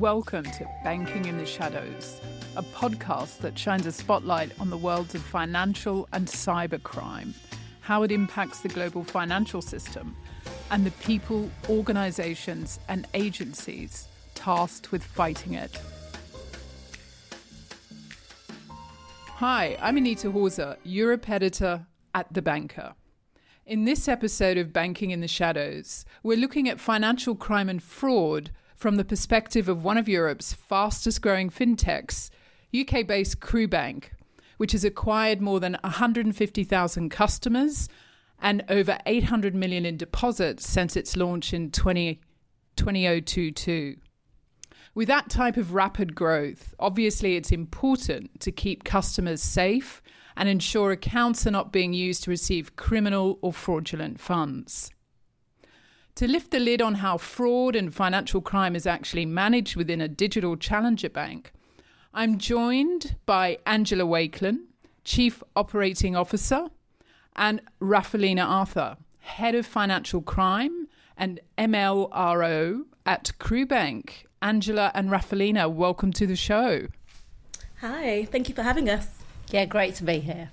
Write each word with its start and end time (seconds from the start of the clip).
Welcome 0.00 0.44
to 0.44 0.66
Banking 0.82 1.26
in 1.26 1.36
the 1.36 1.44
Shadows, 1.44 2.22
a 2.56 2.62
podcast 2.62 3.40
that 3.40 3.58
shines 3.58 3.84
a 3.84 3.92
spotlight 3.92 4.50
on 4.58 4.70
the 4.70 4.76
worlds 4.78 5.14
of 5.14 5.20
financial 5.20 6.08
and 6.14 6.26
cybercrime, 6.26 7.34
how 7.80 8.02
it 8.02 8.10
impacts 8.10 8.60
the 8.60 8.70
global 8.70 9.04
financial 9.04 9.60
system, 9.60 10.16
and 10.70 10.86
the 10.86 10.90
people, 11.02 11.50
organizations, 11.68 12.80
and 12.88 13.06
agencies 13.12 14.08
tasked 14.34 14.90
with 14.90 15.04
fighting 15.04 15.52
it. 15.52 15.78
Hi, 19.26 19.76
I'm 19.82 19.98
Anita 19.98 20.30
Hawser, 20.30 20.78
Europe 20.82 21.28
editor 21.28 21.84
at 22.14 22.32
The 22.32 22.40
Banker. 22.40 22.94
In 23.66 23.84
this 23.84 24.08
episode 24.08 24.56
of 24.56 24.72
Banking 24.72 25.10
in 25.10 25.20
the 25.20 25.28
Shadows, 25.28 26.06
we're 26.22 26.38
looking 26.38 26.70
at 26.70 26.80
financial 26.80 27.34
crime 27.34 27.68
and 27.68 27.82
fraud 27.82 28.50
from 28.80 28.96
the 28.96 29.04
perspective 29.04 29.68
of 29.68 29.84
one 29.84 29.98
of 29.98 30.08
Europe's 30.08 30.54
fastest 30.54 31.20
growing 31.20 31.50
fintechs, 31.50 32.30
UK 32.74 33.06
based 33.06 33.38
Kroo 33.38 33.68
Bank, 33.68 34.14
which 34.56 34.72
has 34.72 34.84
acquired 34.84 35.42
more 35.42 35.60
than 35.60 35.76
150,000 35.84 37.10
customers 37.10 37.90
and 38.40 38.64
over 38.70 38.96
800 39.04 39.54
million 39.54 39.84
in 39.84 39.98
deposits 39.98 40.66
since 40.66 40.96
its 40.96 41.14
launch 41.14 41.52
in 41.52 41.70
20, 41.70 42.22
2022. 42.76 43.96
With 44.94 45.08
that 45.08 45.28
type 45.28 45.58
of 45.58 45.74
rapid 45.74 46.14
growth, 46.14 46.74
obviously 46.78 47.36
it's 47.36 47.52
important 47.52 48.40
to 48.40 48.50
keep 48.50 48.84
customers 48.84 49.42
safe 49.42 50.00
and 50.38 50.48
ensure 50.48 50.90
accounts 50.90 51.46
are 51.46 51.50
not 51.50 51.70
being 51.70 51.92
used 51.92 52.24
to 52.24 52.30
receive 52.30 52.76
criminal 52.76 53.38
or 53.42 53.52
fraudulent 53.52 54.18
funds. 54.18 54.90
To 56.20 56.28
lift 56.28 56.50
the 56.50 56.60
lid 56.60 56.82
on 56.82 56.96
how 56.96 57.16
fraud 57.16 57.74
and 57.74 57.94
financial 57.94 58.42
crime 58.42 58.76
is 58.76 58.86
actually 58.86 59.24
managed 59.24 59.74
within 59.74 60.02
a 60.02 60.06
digital 60.06 60.54
challenger 60.54 61.08
bank, 61.08 61.50
I'm 62.12 62.36
joined 62.36 63.16
by 63.24 63.56
Angela 63.64 64.04
Wakelin, 64.04 64.66
Chief 65.02 65.42
Operating 65.56 66.14
Officer, 66.14 66.66
and 67.36 67.62
Raphaelina 67.80 68.44
Arthur, 68.44 68.98
Head 69.20 69.54
of 69.54 69.64
Financial 69.64 70.20
Crime 70.20 70.88
and 71.16 71.40
MLRO 71.56 72.82
at 73.06 73.32
Kroo 73.38 73.66
Bank. 73.66 74.26
Angela 74.42 74.92
and 74.94 75.10
Raphaelina, 75.10 75.70
welcome 75.70 76.12
to 76.12 76.26
the 76.26 76.36
show. 76.36 76.88
Hi, 77.80 78.26
thank 78.26 78.50
you 78.50 78.54
for 78.54 78.62
having 78.62 78.90
us. 78.90 79.08
Yeah, 79.48 79.64
great 79.64 79.94
to 79.94 80.04
be 80.04 80.18
here. 80.18 80.50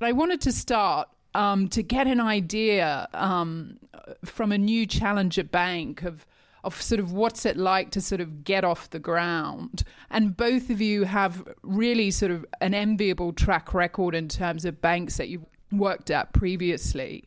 I 0.00 0.10
wanted 0.10 0.40
to 0.40 0.50
start 0.50 1.08
um, 1.32 1.68
to 1.68 1.82
get 1.84 2.08
an 2.08 2.20
idea 2.20 3.08
um, 3.14 3.78
from 4.24 4.52
a 4.52 4.58
new 4.58 4.86
challenger 4.86 5.44
bank 5.44 6.02
of 6.02 6.26
of 6.64 6.80
sort 6.82 6.98
of 6.98 7.12
what's 7.12 7.46
it 7.46 7.56
like 7.56 7.90
to 7.92 8.00
sort 8.00 8.20
of 8.20 8.44
get 8.44 8.64
off 8.64 8.90
the 8.90 8.98
ground. 8.98 9.84
And 10.10 10.36
both 10.36 10.70
of 10.70 10.80
you 10.80 11.04
have 11.04 11.46
really 11.62 12.10
sort 12.10 12.32
of 12.32 12.44
an 12.60 12.74
enviable 12.74 13.32
track 13.32 13.72
record 13.72 14.14
in 14.14 14.28
terms 14.28 14.64
of 14.64 14.80
banks 14.80 15.16
that 15.18 15.28
you've 15.28 15.46
worked 15.70 16.10
at 16.10 16.32
previously. 16.32 17.24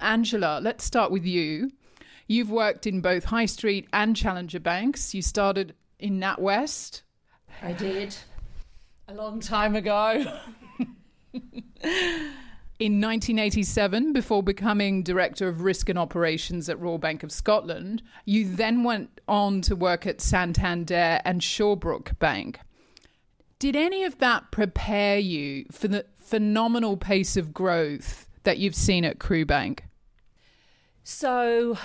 Angela, 0.00 0.60
let's 0.62 0.84
start 0.84 1.10
with 1.10 1.26
you. 1.26 1.70
You've 2.28 2.50
worked 2.50 2.86
in 2.86 3.00
both 3.00 3.24
High 3.24 3.46
Street 3.46 3.88
and 3.92 4.16
Challenger 4.16 4.60
banks. 4.60 5.12
You 5.12 5.22
started 5.22 5.74
in 5.98 6.20
NatWest. 6.20 7.02
I 7.60 7.72
did. 7.72 8.14
A 9.08 9.14
long 9.14 9.40
time 9.40 9.76
ago. 9.76 10.24
in 12.82 13.00
1987 13.00 14.12
before 14.12 14.42
becoming 14.42 15.04
Director 15.04 15.46
of 15.46 15.60
Risk 15.60 15.88
and 15.88 15.96
Operations 15.96 16.68
at 16.68 16.80
Royal 16.80 16.98
Bank 16.98 17.22
of 17.22 17.30
Scotland. 17.30 18.02
You 18.24 18.56
then 18.56 18.82
went 18.82 19.20
on 19.28 19.60
to 19.62 19.76
work 19.76 20.04
at 20.04 20.20
Santander 20.20 21.20
and 21.24 21.40
Shawbrook 21.40 22.18
Bank. 22.18 22.58
Did 23.60 23.76
any 23.76 24.02
of 24.02 24.18
that 24.18 24.50
prepare 24.50 25.20
you 25.20 25.66
for 25.70 25.86
the 25.86 26.06
phenomenal 26.16 26.96
pace 26.96 27.36
of 27.36 27.54
growth 27.54 28.26
that 28.42 28.58
you've 28.58 28.74
seen 28.74 29.04
at 29.04 29.20
Kroo 29.20 29.46
Bank? 29.46 29.84
So, 31.04 31.78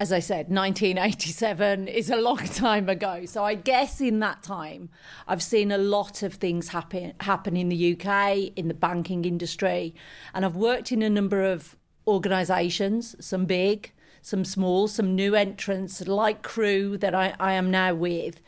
as 0.00 0.12
I 0.12 0.20
said, 0.20 0.48
1987 0.48 1.88
is 1.88 2.08
a 2.08 2.16
long 2.16 2.38
time 2.38 2.88
ago. 2.88 3.24
So 3.26 3.44
I 3.44 3.54
guess 3.54 4.00
in 4.00 4.20
that 4.20 4.42
time, 4.42 4.90
I've 5.26 5.42
seen 5.42 5.72
a 5.72 5.78
lot 5.78 6.22
of 6.22 6.34
things 6.34 6.68
happen 6.68 7.14
happen 7.20 7.56
in 7.56 7.68
the 7.68 7.92
UK 7.92 8.52
in 8.56 8.68
the 8.68 8.74
banking 8.74 9.24
industry, 9.24 9.94
and 10.32 10.44
I've 10.44 10.56
worked 10.56 10.92
in 10.92 11.02
a 11.02 11.10
number 11.10 11.42
of 11.42 11.76
organisations, 12.06 13.16
some 13.20 13.44
big, 13.44 13.92
some 14.22 14.44
small, 14.44 14.86
some 14.86 15.16
new 15.16 15.34
entrants 15.34 16.06
like 16.06 16.42
Kroo 16.42 16.98
that 17.00 17.14
I, 17.14 17.34
I 17.40 17.54
am 17.54 17.70
now 17.70 17.94
with, 17.94 18.40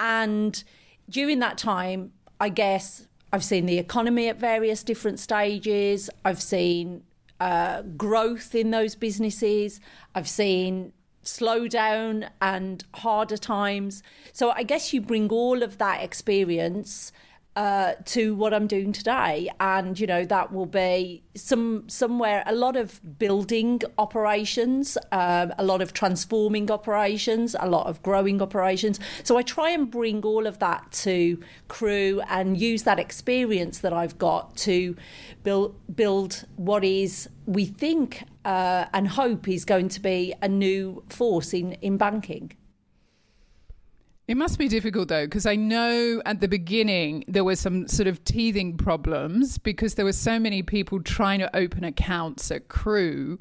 and 0.00 0.64
during 1.10 1.38
that 1.40 1.58
time, 1.58 2.12
I 2.40 2.48
guess 2.48 3.08
I've 3.30 3.44
seen 3.44 3.66
the 3.66 3.78
economy 3.78 4.28
at 4.28 4.38
various 4.38 4.82
different 4.82 5.18
stages. 5.20 6.08
I've 6.24 6.40
seen 6.40 7.02
uh, 7.40 7.82
growth 7.82 8.54
in 8.54 8.70
those 8.70 8.94
businesses. 8.94 9.80
I've 10.14 10.28
seen 10.28 10.92
slowdown 11.24 12.28
and 12.40 12.84
harder 12.94 13.36
times. 13.36 14.02
So 14.32 14.50
I 14.50 14.62
guess 14.62 14.92
you 14.92 15.00
bring 15.00 15.30
all 15.30 15.62
of 15.62 15.78
that 15.78 16.02
experience 16.02 17.12
uh, 17.56 17.94
to 18.04 18.34
what 18.34 18.52
I'm 18.52 18.66
doing 18.66 18.92
today, 18.92 19.48
and 19.60 19.98
you 19.98 20.06
know 20.06 20.24
that 20.24 20.52
will 20.52 20.66
be 20.66 21.22
some 21.36 21.88
somewhere 21.88 22.42
a 22.46 22.54
lot 22.54 22.76
of 22.76 23.00
building 23.18 23.80
operations, 23.96 24.98
um, 25.12 25.52
a 25.56 25.64
lot 25.64 25.80
of 25.80 25.92
transforming 25.92 26.70
operations, 26.70 27.54
a 27.58 27.68
lot 27.68 27.86
of 27.86 28.02
growing 28.02 28.42
operations. 28.42 28.98
So 29.22 29.36
I 29.36 29.42
try 29.42 29.70
and 29.70 29.90
bring 29.90 30.22
all 30.22 30.46
of 30.46 30.58
that 30.58 30.90
to 31.04 31.40
Kroo 31.68 32.24
and 32.28 32.60
use 32.60 32.82
that 32.82 32.98
experience 32.98 33.78
that 33.80 33.92
I've 33.92 34.18
got 34.18 34.56
to 34.58 34.96
build 35.42 35.76
build 35.94 36.44
what 36.56 36.84
is 36.84 37.28
we 37.46 37.66
think 37.66 38.24
uh, 38.44 38.86
and 38.92 39.08
hope 39.08 39.46
is 39.48 39.64
going 39.64 39.88
to 39.90 40.00
be 40.00 40.34
a 40.42 40.48
new 40.48 41.04
force 41.08 41.54
in 41.54 41.72
in 41.74 41.96
banking. 41.96 42.52
It 44.26 44.38
must 44.38 44.58
be 44.58 44.68
difficult 44.68 45.08
though, 45.08 45.26
because 45.26 45.44
I 45.44 45.54
know 45.54 46.22
at 46.24 46.40
the 46.40 46.48
beginning 46.48 47.24
there 47.28 47.44
were 47.44 47.56
some 47.56 47.86
sort 47.88 48.06
of 48.06 48.24
teething 48.24 48.78
problems 48.78 49.58
because 49.58 49.96
there 49.96 50.04
were 50.04 50.14
so 50.14 50.38
many 50.38 50.62
people 50.62 51.02
trying 51.02 51.40
to 51.40 51.54
open 51.54 51.84
accounts 51.84 52.50
at 52.50 52.68
Kroo. 52.68 53.38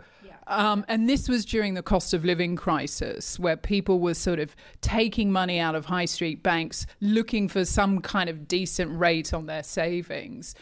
Um, 0.47 0.83
and 0.89 1.07
this 1.09 1.29
was 1.29 1.45
during 1.45 1.73
the 1.73 1.81
cost 1.81 2.13
of 2.13 2.25
living 2.25 2.57
crisis, 2.57 3.39
where 3.39 3.55
people 3.55 4.01
were 4.01 4.13
sort 4.13 4.39
of 4.39 4.57
taking 4.81 5.31
money 5.31 5.57
out 5.57 5.73
of 5.73 5.85
high 5.85 6.03
street 6.03 6.43
banks, 6.43 6.85
looking 6.99 7.47
for 7.47 7.63
some 7.63 8.01
kind 8.01 8.29
of 8.29 8.45
decent 8.45 8.99
rate 8.99 9.33
on 9.33 9.45
their 9.45 9.63
savings. 9.63 10.53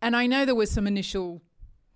And 0.00 0.16
I 0.16 0.26
know 0.26 0.46
there 0.46 0.54
was 0.54 0.70
some 0.70 0.86
initial 0.86 1.42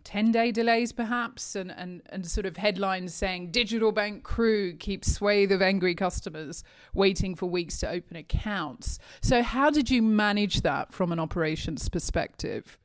10 0.04 0.32
day 0.32 0.50
delays 0.50 0.92
perhaps 0.92 1.54
and, 1.54 1.70
and, 1.70 2.02
and 2.10 2.26
sort 2.26 2.46
of 2.46 2.56
headlines 2.56 3.14
saying 3.14 3.50
digital 3.50 3.92
bank 3.92 4.24
Kroo 4.24 4.78
keeps 4.78 5.12
swathe 5.12 5.52
of 5.52 5.62
angry 5.62 5.94
customers 5.94 6.64
waiting 6.94 7.34
for 7.34 7.46
weeks 7.46 7.78
to 7.78 7.88
open 7.88 8.16
accounts. 8.16 8.98
So 9.20 9.42
how 9.42 9.70
did 9.70 9.90
you 9.90 10.02
manage 10.02 10.62
that 10.62 10.92
from 10.92 11.12
an 11.12 11.18
operations 11.18 11.88
perspective? 11.88 12.78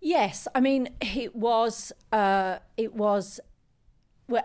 Yes 0.00 0.48
i 0.54 0.60
mean 0.60 0.88
it 1.00 1.36
was 1.36 1.92
uh, 2.10 2.58
it 2.78 2.94
was 2.94 3.38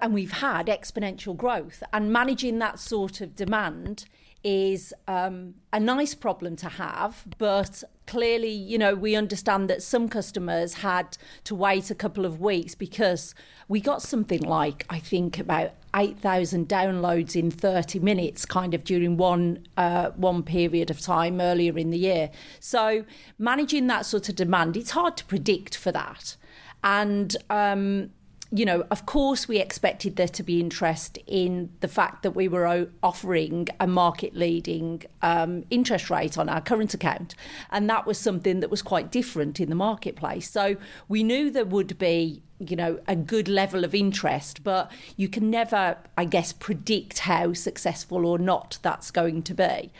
and 0.01 0.13
we've 0.13 0.31
had 0.31 0.67
exponential 0.67 1.35
growth 1.35 1.83
and 1.93 2.11
managing 2.11 2.59
that 2.59 2.79
sort 2.79 3.21
of 3.21 3.35
demand 3.35 4.05
is 4.45 4.94
um, 5.07 5.56
a 5.73 5.79
nice 5.79 6.13
problem 6.13 6.56
to 6.56 6.69
have, 6.69 7.25
but 7.39 7.83
clearly, 8.06 8.51
you 8.51 8.78
know, 8.78 8.94
we 8.94 9.16
understand 9.16 9.67
that 9.72 9.81
some 9.81 10.07
customers 10.07 10.75
had 10.75 11.17
to 11.45 11.56
wait 11.56 11.89
a 11.89 11.95
couple 11.95 12.25
of 12.25 12.39
weeks 12.39 12.75
because 12.75 13.34
we 13.67 13.81
got 13.81 14.03
something 14.03 14.41
like, 14.41 14.85
I 14.88 15.00
think, 15.00 15.39
about 15.39 15.72
8,000 15.95 16.69
downloads 16.69 17.35
in 17.35 17.49
30 17.49 17.97
minutes, 17.97 18.46
kind 18.46 18.75
of 18.75 18.84
during 18.84 19.17
one 19.17 19.66
uh, 19.78 20.11
one 20.11 20.43
period 20.43 20.91
of 20.91 21.02
time 21.02 21.41
earlier 21.41 21.75
in 21.75 21.90
the 21.90 21.97
year. 21.97 22.29
So 22.59 23.03
managing 23.40 23.87
that 23.87 24.05
sort 24.05 24.29
of 24.29 24.35
demand, 24.35 24.78
it's 24.78 24.91
hard 24.91 25.17
to 25.17 25.25
predict 25.25 25.75
for 25.75 25.91
that. 25.91 26.35
And 26.84 27.35
um, 27.49 28.11
you 28.51 28.65
know, 28.65 28.85
of 28.91 29.05
course, 29.05 29.47
we 29.47 29.57
expected 29.57 30.15
there 30.15 30.27
to 30.27 30.43
be 30.43 30.59
interest 30.59 31.17
in 31.25 31.71
the 31.79 31.87
fact 31.87 32.23
that 32.23 32.31
we 32.31 32.47
were 32.47 32.87
offering 33.01 33.67
a 33.79 33.87
market 33.87 34.35
leading 34.35 35.03
um, 35.21 35.65
interest 35.69 36.09
rate 36.09 36.37
on 36.37 36.47
our 36.47 36.61
current 36.61 36.93
account. 36.93 37.35
And 37.71 37.89
that 37.89 38.05
was 38.05 38.19
something 38.19 38.59
that 38.59 38.69
was 38.69 38.81
quite 38.81 39.11
different 39.11 39.59
in 39.59 39.69
the 39.69 39.75
marketplace. 39.75 40.49
So 40.49 40.77
we 41.07 41.23
knew 41.23 41.49
there 41.49 41.65
would 41.65 41.97
be 41.97 42.43
you 42.59 42.75
know 42.77 42.99
a 43.05 43.17
good 43.17 43.49
level 43.49 43.83
of 43.83 43.93
interest 43.93 44.63
but 44.63 44.89
you 45.17 45.27
can 45.27 45.49
never 45.49 45.97
i 46.17 46.23
guess 46.23 46.53
predict 46.53 47.19
how 47.19 47.51
successful 47.51 48.25
or 48.25 48.39
not 48.39 48.77
that's 48.81 49.11
going 49.11 49.43
to 49.43 49.53
be 49.53 49.91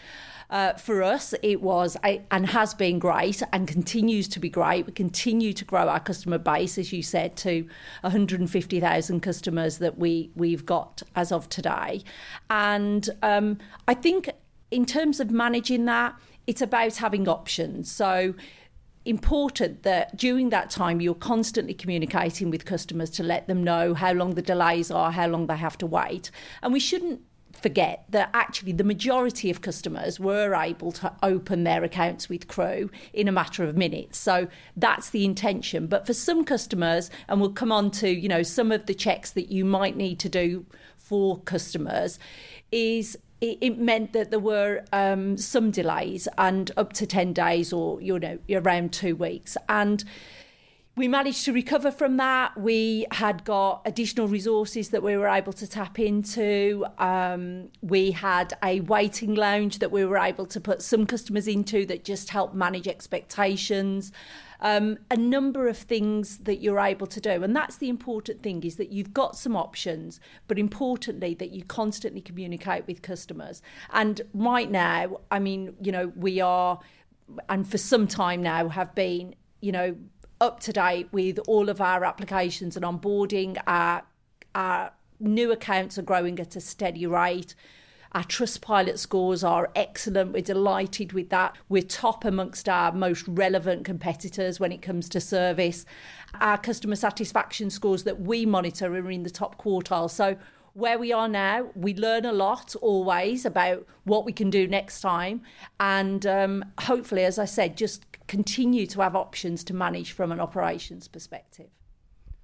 Uh, 0.50 0.74
for 0.74 1.02
us, 1.02 1.34
it 1.42 1.62
was 1.62 1.98
and 2.04 2.48
has 2.48 2.74
been 2.74 3.00
great 3.00 3.42
and 3.52 3.68
continues 3.68 4.28
to 4.30 4.40
be 4.40 4.50
great. 4.50 4.86
We 4.86 4.94
continue 4.94 5.54
to 5.54 5.66
grow 5.66 5.88
our 5.88 6.00
customer 6.00 6.38
base, 6.38 6.78
as 6.78 6.94
you 6.94 7.02
said, 7.02 7.36
to 7.38 7.68
150,000 8.02 9.20
customers 9.22 9.80
that 9.80 9.98
we, 9.98 10.32
we've 10.36 10.66
got 10.66 11.02
as 11.16 11.32
of 11.32 11.50
today. 11.50 12.04
And 12.50 13.10
um, 13.24 13.58
I 13.88 13.94
think 13.94 14.30
in 14.72 14.86
terms 14.86 15.20
of 15.20 15.32
managing 15.32 15.86
that, 15.86 16.16
it's 16.48 16.62
about 16.62 16.98
having 16.98 17.28
options. 17.28 17.92
So 17.92 18.36
important 19.06 19.84
that 19.84 20.18
during 20.18 20.50
that 20.50 20.70
time 20.70 21.00
you're 21.00 21.14
constantly 21.14 21.76
communicating 21.76 22.50
with 22.50 22.66
customers 22.66 23.10
to 23.12 23.22
let 23.22 23.48
them 23.48 23.64
know 23.64 23.94
how 23.94 24.12
long 24.12 24.34
the 24.34 24.42
delays 24.42 24.90
are, 24.90 25.12
how 25.12 25.28
long 25.28 25.46
they 25.48 25.56
have 25.56 25.78
to 25.78 25.86
wait. 25.86 26.32
And 26.64 26.74
we 26.74 26.80
shouldn't 26.80 27.22
forget 27.58 28.06
that 28.10 28.30
actually 28.34 28.72
the 28.72 28.84
majority 28.84 29.50
of 29.50 29.62
customers 29.62 30.20
were 30.20 30.54
able 30.56 30.92
to 30.94 31.14
open 31.24 31.64
their 31.64 31.84
accounts 31.84 32.30
with 32.30 32.48
Kroo 32.48 32.90
in 33.14 33.28
a 33.28 33.32
matter 33.32 33.64
of 33.64 33.76
minutes. 33.76 34.18
So 34.18 34.48
that's 34.76 35.10
the 35.10 35.26
intention. 35.26 35.88
But 35.88 36.06
for 36.06 36.14
some 36.14 36.44
customers, 36.44 37.10
and 37.28 37.40
we'll 37.40 37.52
come 37.52 37.72
on 37.72 37.92
to, 37.92 38.10
you 38.10 38.28
know, 38.28 38.44
some 38.44 38.72
of 38.72 38.86
the 38.86 38.94
checks 38.94 39.32
that 39.32 39.52
you 39.52 39.66
might 39.66 39.96
need 39.96 40.20
to 40.20 40.30
do 40.30 40.66
for 40.98 41.40
customers, 41.40 42.20
is 42.72 43.18
it, 43.42 43.58
it 43.62 43.78
meant 43.78 44.14
that 44.14 44.32
there 44.32 44.40
were 44.40 44.84
um, 44.92 45.38
some 45.38 45.72
delays 45.72 46.28
and 46.38 46.72
up 46.78 46.94
to 46.94 47.06
10 47.06 47.34
days 47.34 47.74
or, 47.74 48.02
you 48.02 48.18
know, 48.20 48.40
around 48.50 48.94
two 48.94 49.16
weeks. 49.16 49.58
And 49.70 50.04
we 50.96 51.08
managed 51.08 51.46
to 51.46 51.54
recover 51.54 51.92
from 51.92 52.18
that. 52.18 52.58
We 52.58 53.06
had 53.12 53.44
got 53.44 53.82
additional 53.86 54.28
resources 54.28 54.90
that 54.90 55.04
we 55.04 55.18
were 55.18 55.28
able 55.28 55.54
to 55.54 55.68
tap 55.68 56.00
into. 56.00 56.86
Um, 56.98 57.70
we 57.82 58.12
had 58.12 58.54
a 58.64 58.80
waiting 58.82 59.36
lounge 59.36 59.80
that 59.80 59.92
we 59.92 60.06
were 60.06 60.18
able 60.18 60.46
to 60.46 60.62
put 60.62 60.82
some 60.82 61.06
customers 61.06 61.48
into 61.48 61.86
that 61.88 62.06
just 62.06 62.30
helped 62.30 62.56
manage 62.56 62.88
expectations 62.88 64.12
um, 64.60 64.98
a 65.12 65.18
number 65.18 65.68
of 65.68 65.78
things 65.78 66.40
that 66.40 66.62
you're 66.62 66.80
able 66.80 67.08
to 67.08 67.20
do. 67.20 67.44
And 67.44 67.56
that's 67.56 67.78
the 67.78 67.90
important 67.90 68.42
thing 68.42 68.64
is 68.64 68.78
that 68.78 68.92
you've 68.92 69.14
got 69.14 69.36
some 69.38 69.56
options, 69.56 70.20
but 70.48 70.58
importantly, 70.58 71.34
that 71.36 71.52
you 71.52 71.64
constantly 71.64 72.22
communicate 72.22 72.88
with 72.88 73.02
customers. 73.02 73.62
And 73.92 74.22
right 74.34 74.70
now, 74.70 75.22
I 75.32 75.40
mean, 75.40 75.76
you 75.82 75.92
know, 75.92 76.12
we 76.16 76.42
are, 76.42 76.80
and 77.50 77.68
for 77.70 77.78
some 77.78 78.08
time 78.08 78.42
now, 78.42 78.70
have 78.70 78.96
been, 78.96 79.36
you 79.62 79.72
know, 79.72 79.96
up 80.42 80.60
to 80.62 80.74
date 80.74 81.08
with 81.12 81.40
all 81.48 81.70
of 81.70 81.82
our 81.82 82.04
applications 82.04 82.76
and 82.76 82.86
onboarding. 82.86 83.58
Our, 83.68 84.04
our 84.54 84.92
new 85.20 85.52
accounts 85.52 85.98
are 85.98 86.04
growing 86.04 86.40
at 86.40 86.56
a 86.56 86.62
steady 86.62 87.06
rate. 87.06 87.56
Our 88.12 88.24
Trustpilot 88.24 88.98
scores 88.98 89.44
are 89.44 89.70
excellent. 89.76 90.32
We're 90.32 90.42
delighted 90.42 91.12
with 91.12 91.30
that. 91.32 91.58
We're 91.68 91.82
top 91.82 92.24
amongst 92.24 92.70
our 92.70 92.94
most 92.94 93.26
relevant 93.28 93.84
competitors 93.84 94.58
when 94.58 94.72
it 94.72 94.82
comes 94.82 95.10
to 95.10 95.20
service. 95.20 95.86
Our 96.40 96.58
customer 96.58 96.96
satisfaction 96.96 97.70
scores 97.70 98.06
that 98.06 98.22
we 98.22 98.46
monitor 98.46 98.86
are 98.94 99.12
in 99.12 99.24
the 99.24 99.30
top 99.30 99.62
quartile. 99.62 100.10
So 100.10 100.38
where 100.76 101.00
we 101.00 101.14
are 101.14 101.30
now, 101.30 101.70
we 101.74 101.96
learn 101.96 102.26
a 102.26 102.34
lot 102.34 102.76
always 102.82 103.46
about 103.46 103.88
what 104.04 104.26
we 104.26 104.34
can 104.34 104.50
do 104.50 104.68
next 104.68 105.00
time. 105.00 105.42
And 105.80 106.26
um, 106.26 106.66
hopefully, 106.82 107.24
as 107.24 107.40
I 107.40 107.46
said, 107.46 107.78
just 107.78 108.06
continue 108.28 108.86
to 108.88 109.00
have 109.00 109.16
options 109.16 109.64
to 109.64 109.74
manage 109.74 110.12
from 110.12 110.34
an 110.34 110.42
operations 110.42 111.08
perspective. 111.08 111.68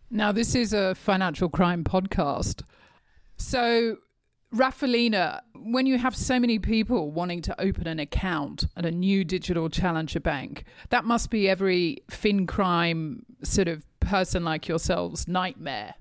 Now, 0.10 0.32
this 0.32 0.56
is 0.56 0.72
a 0.72 0.96
financial 0.96 1.50
crime 1.50 1.84
podcast. 1.84 2.64
So, 3.36 3.98
Raphaelina, 4.56 5.42
when 5.54 5.86
you 5.86 5.98
have 5.98 6.16
so 6.16 6.40
many 6.40 6.58
people 6.58 7.12
wanting 7.12 7.42
to 7.42 7.62
open 7.62 7.86
an 7.86 8.00
account 8.00 8.66
at 8.78 8.86
a 8.86 8.92
new 8.92 9.26
digital 9.26 9.68
challenger 9.70 10.22
bank, 10.22 10.64
that 10.90 11.04
must 11.04 11.32
be 11.32 11.50
every 11.50 12.04
fin 12.10 12.48
crime 12.48 13.26
sort 13.44 13.68
of 13.68 13.86
person 14.00 14.46
like 14.46 14.70
yourselves' 14.70 15.28
nightmare. 15.28 15.96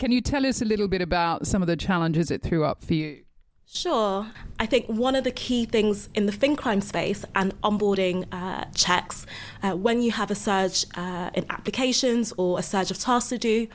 Can 0.00 0.12
you 0.12 0.22
tell 0.22 0.46
us 0.46 0.62
a 0.62 0.64
little 0.64 0.88
bit 0.88 1.02
about 1.02 1.46
some 1.46 1.60
of 1.60 1.68
the 1.68 1.76
challenges 1.76 2.30
it 2.30 2.40
threw 2.42 2.64
up 2.64 2.82
for 2.82 2.94
you? 2.94 3.22
Sure. 3.66 4.26
I 4.58 4.64
think 4.64 4.86
one 4.86 5.14
of 5.14 5.24
the 5.24 5.30
key 5.30 5.66
things 5.66 6.08
in 6.14 6.24
the 6.24 6.32
fin 6.32 6.56
crime 6.56 6.80
space 6.80 7.26
and 7.34 7.52
onboarding 7.60 8.26
uh, 8.32 8.64
checks, 8.74 9.26
uh, 9.62 9.72
when 9.72 10.00
you 10.00 10.10
have 10.12 10.30
a 10.30 10.34
surge 10.34 10.86
uh, 10.94 11.28
in 11.34 11.44
applications 11.50 12.32
or 12.38 12.58
a 12.58 12.62
surge 12.62 12.90
of 12.90 12.98
tasks 12.98 13.28
to 13.28 13.36
do, 13.36 13.68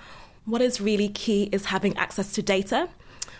what 0.45 0.63
is 0.63 0.81
really 0.81 1.09
key 1.09 1.47
is 1.51 1.65
having 1.65 1.95
access 1.95 2.31
to 2.31 2.41
data. 2.41 2.89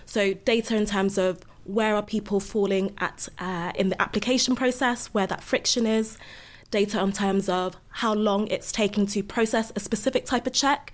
So 0.05 0.35
data 0.35 0.75
in 0.75 0.85
terms 0.85 1.17
of 1.17 1.41
where 1.63 1.95
are 1.95 2.03
people 2.03 2.39
falling 2.39 2.93
at 2.99 3.27
uh, 3.39 3.71
in 3.73 3.89
the 3.89 3.99
application 3.99 4.55
process, 4.55 5.07
where 5.07 5.25
that 5.25 5.41
friction 5.41 5.87
is, 5.87 6.19
data 6.69 7.01
in 7.01 7.13
terms 7.13 7.49
of 7.49 7.77
how 7.89 8.13
long 8.13 8.45
it's 8.49 8.71
taking 8.71 9.07
to 9.07 9.23
process 9.23 9.71
a 9.75 9.79
specific 9.79 10.25
type 10.25 10.45
of 10.45 10.53
check. 10.53 10.93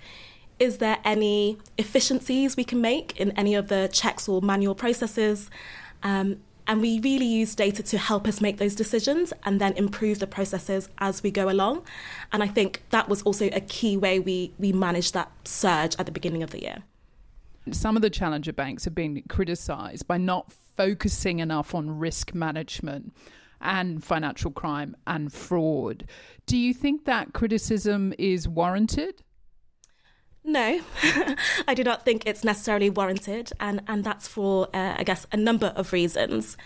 Is 0.62 0.78
there 0.78 0.98
any 1.04 1.58
efficiencies 1.76 2.56
we 2.56 2.62
can 2.62 2.80
make 2.80 3.18
in 3.18 3.32
any 3.32 3.56
of 3.56 3.66
the 3.66 3.90
checks 3.92 4.28
or 4.28 4.40
manual 4.40 4.76
processes? 4.76 5.50
Um, 6.04 6.36
and 6.68 6.80
we 6.80 7.00
really 7.00 7.26
use 7.26 7.56
data 7.56 7.82
to 7.82 7.98
help 7.98 8.28
us 8.28 8.40
make 8.40 8.58
those 8.58 8.76
decisions 8.76 9.32
and 9.42 9.60
then 9.60 9.72
improve 9.72 10.20
the 10.20 10.28
processes 10.28 10.88
as 10.98 11.20
we 11.20 11.32
go 11.32 11.50
along. 11.50 11.82
And 12.30 12.44
I 12.44 12.46
think 12.46 12.84
that 12.90 13.08
was 13.08 13.22
also 13.22 13.46
a 13.52 13.60
key 13.60 13.96
way 13.96 14.20
we, 14.20 14.52
we 14.56 14.72
managed 14.72 15.14
that 15.14 15.32
surge 15.42 15.96
at 15.98 16.06
the 16.06 16.12
beginning 16.12 16.44
of 16.44 16.50
the 16.50 16.62
year. 16.62 16.84
Some 17.72 17.96
of 17.96 18.02
the 18.02 18.08
challenger 18.08 18.52
banks 18.52 18.84
have 18.84 18.94
been 18.94 19.20
criticised 19.28 20.06
by 20.06 20.18
not 20.18 20.52
focusing 20.52 21.40
enough 21.40 21.74
on 21.74 21.98
risk 21.98 22.34
management 22.34 23.12
and 23.60 24.04
financial 24.04 24.52
crime 24.52 24.94
and 25.08 25.32
fraud. 25.32 26.04
Do 26.46 26.56
you 26.56 26.72
think 26.72 27.04
that 27.06 27.32
criticism 27.32 28.14
is 28.16 28.46
warranted? 28.46 29.24
No, 30.44 30.80
I 31.68 31.74
do 31.74 31.84
not 31.84 32.04
think 32.04 32.24
it's 32.26 32.42
necessarily 32.42 32.90
warranted, 32.90 33.52
and, 33.60 33.80
and 33.86 34.02
that's 34.02 34.26
for, 34.26 34.68
uh, 34.74 34.96
I 34.98 35.04
guess, 35.04 35.24
a 35.30 35.36
number 35.36 35.72
of 35.76 35.92
reasons. 35.92 36.56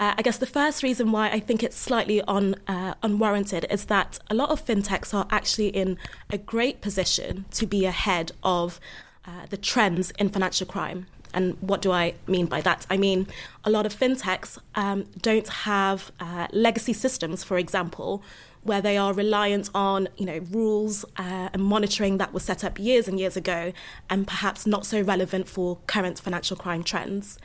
Uh, 0.00 0.14
I 0.18 0.22
guess 0.22 0.38
the 0.38 0.46
first 0.46 0.82
reason 0.82 1.12
why 1.12 1.30
I 1.30 1.38
think 1.38 1.62
it's 1.62 1.76
slightly 1.76 2.20
on, 2.22 2.56
uh, 2.66 2.94
unwarranted 3.02 3.66
is 3.70 3.84
that 3.84 4.18
a 4.28 4.34
lot 4.34 4.50
of 4.50 4.64
fintechs 4.64 5.14
are 5.14 5.28
actually 5.30 5.68
in 5.68 5.98
a 6.30 6.38
great 6.38 6.80
position 6.80 7.44
to 7.52 7.66
be 7.66 7.84
ahead 7.84 8.32
of 8.42 8.80
uh, 9.24 9.46
the 9.50 9.56
trends 9.56 10.10
in 10.12 10.28
financial 10.28 10.66
crime. 10.66 11.06
And 11.32 11.56
what 11.60 11.80
do 11.80 11.92
I 11.92 12.14
mean 12.26 12.46
by 12.46 12.60
that? 12.62 12.86
I 12.90 12.96
mean, 12.96 13.28
a 13.64 13.70
lot 13.70 13.86
of 13.86 13.94
fintechs 13.94 14.58
um, 14.74 15.04
don't 15.20 15.48
have 15.48 16.10
uh, 16.18 16.48
legacy 16.52 16.92
systems, 16.92 17.44
for 17.44 17.56
example, 17.56 18.22
where 18.62 18.80
they 18.80 18.96
are 18.96 19.12
reliant 19.12 19.68
on 19.74 20.08
you 20.16 20.26
know 20.26 20.38
rules 20.50 21.04
uh, 21.16 21.48
and 21.52 21.62
monitoring 21.62 22.18
that 22.18 22.32
was 22.32 22.42
set 22.44 22.64
up 22.64 22.78
years 22.78 23.08
and 23.08 23.18
years 23.18 23.36
ago, 23.36 23.72
and 24.08 24.26
perhaps 24.26 24.66
not 24.66 24.86
so 24.86 25.00
relevant 25.00 25.48
for 25.48 25.78
current 25.86 26.18
financial 26.18 26.56
crime 26.56 26.82
trends. 26.82 27.38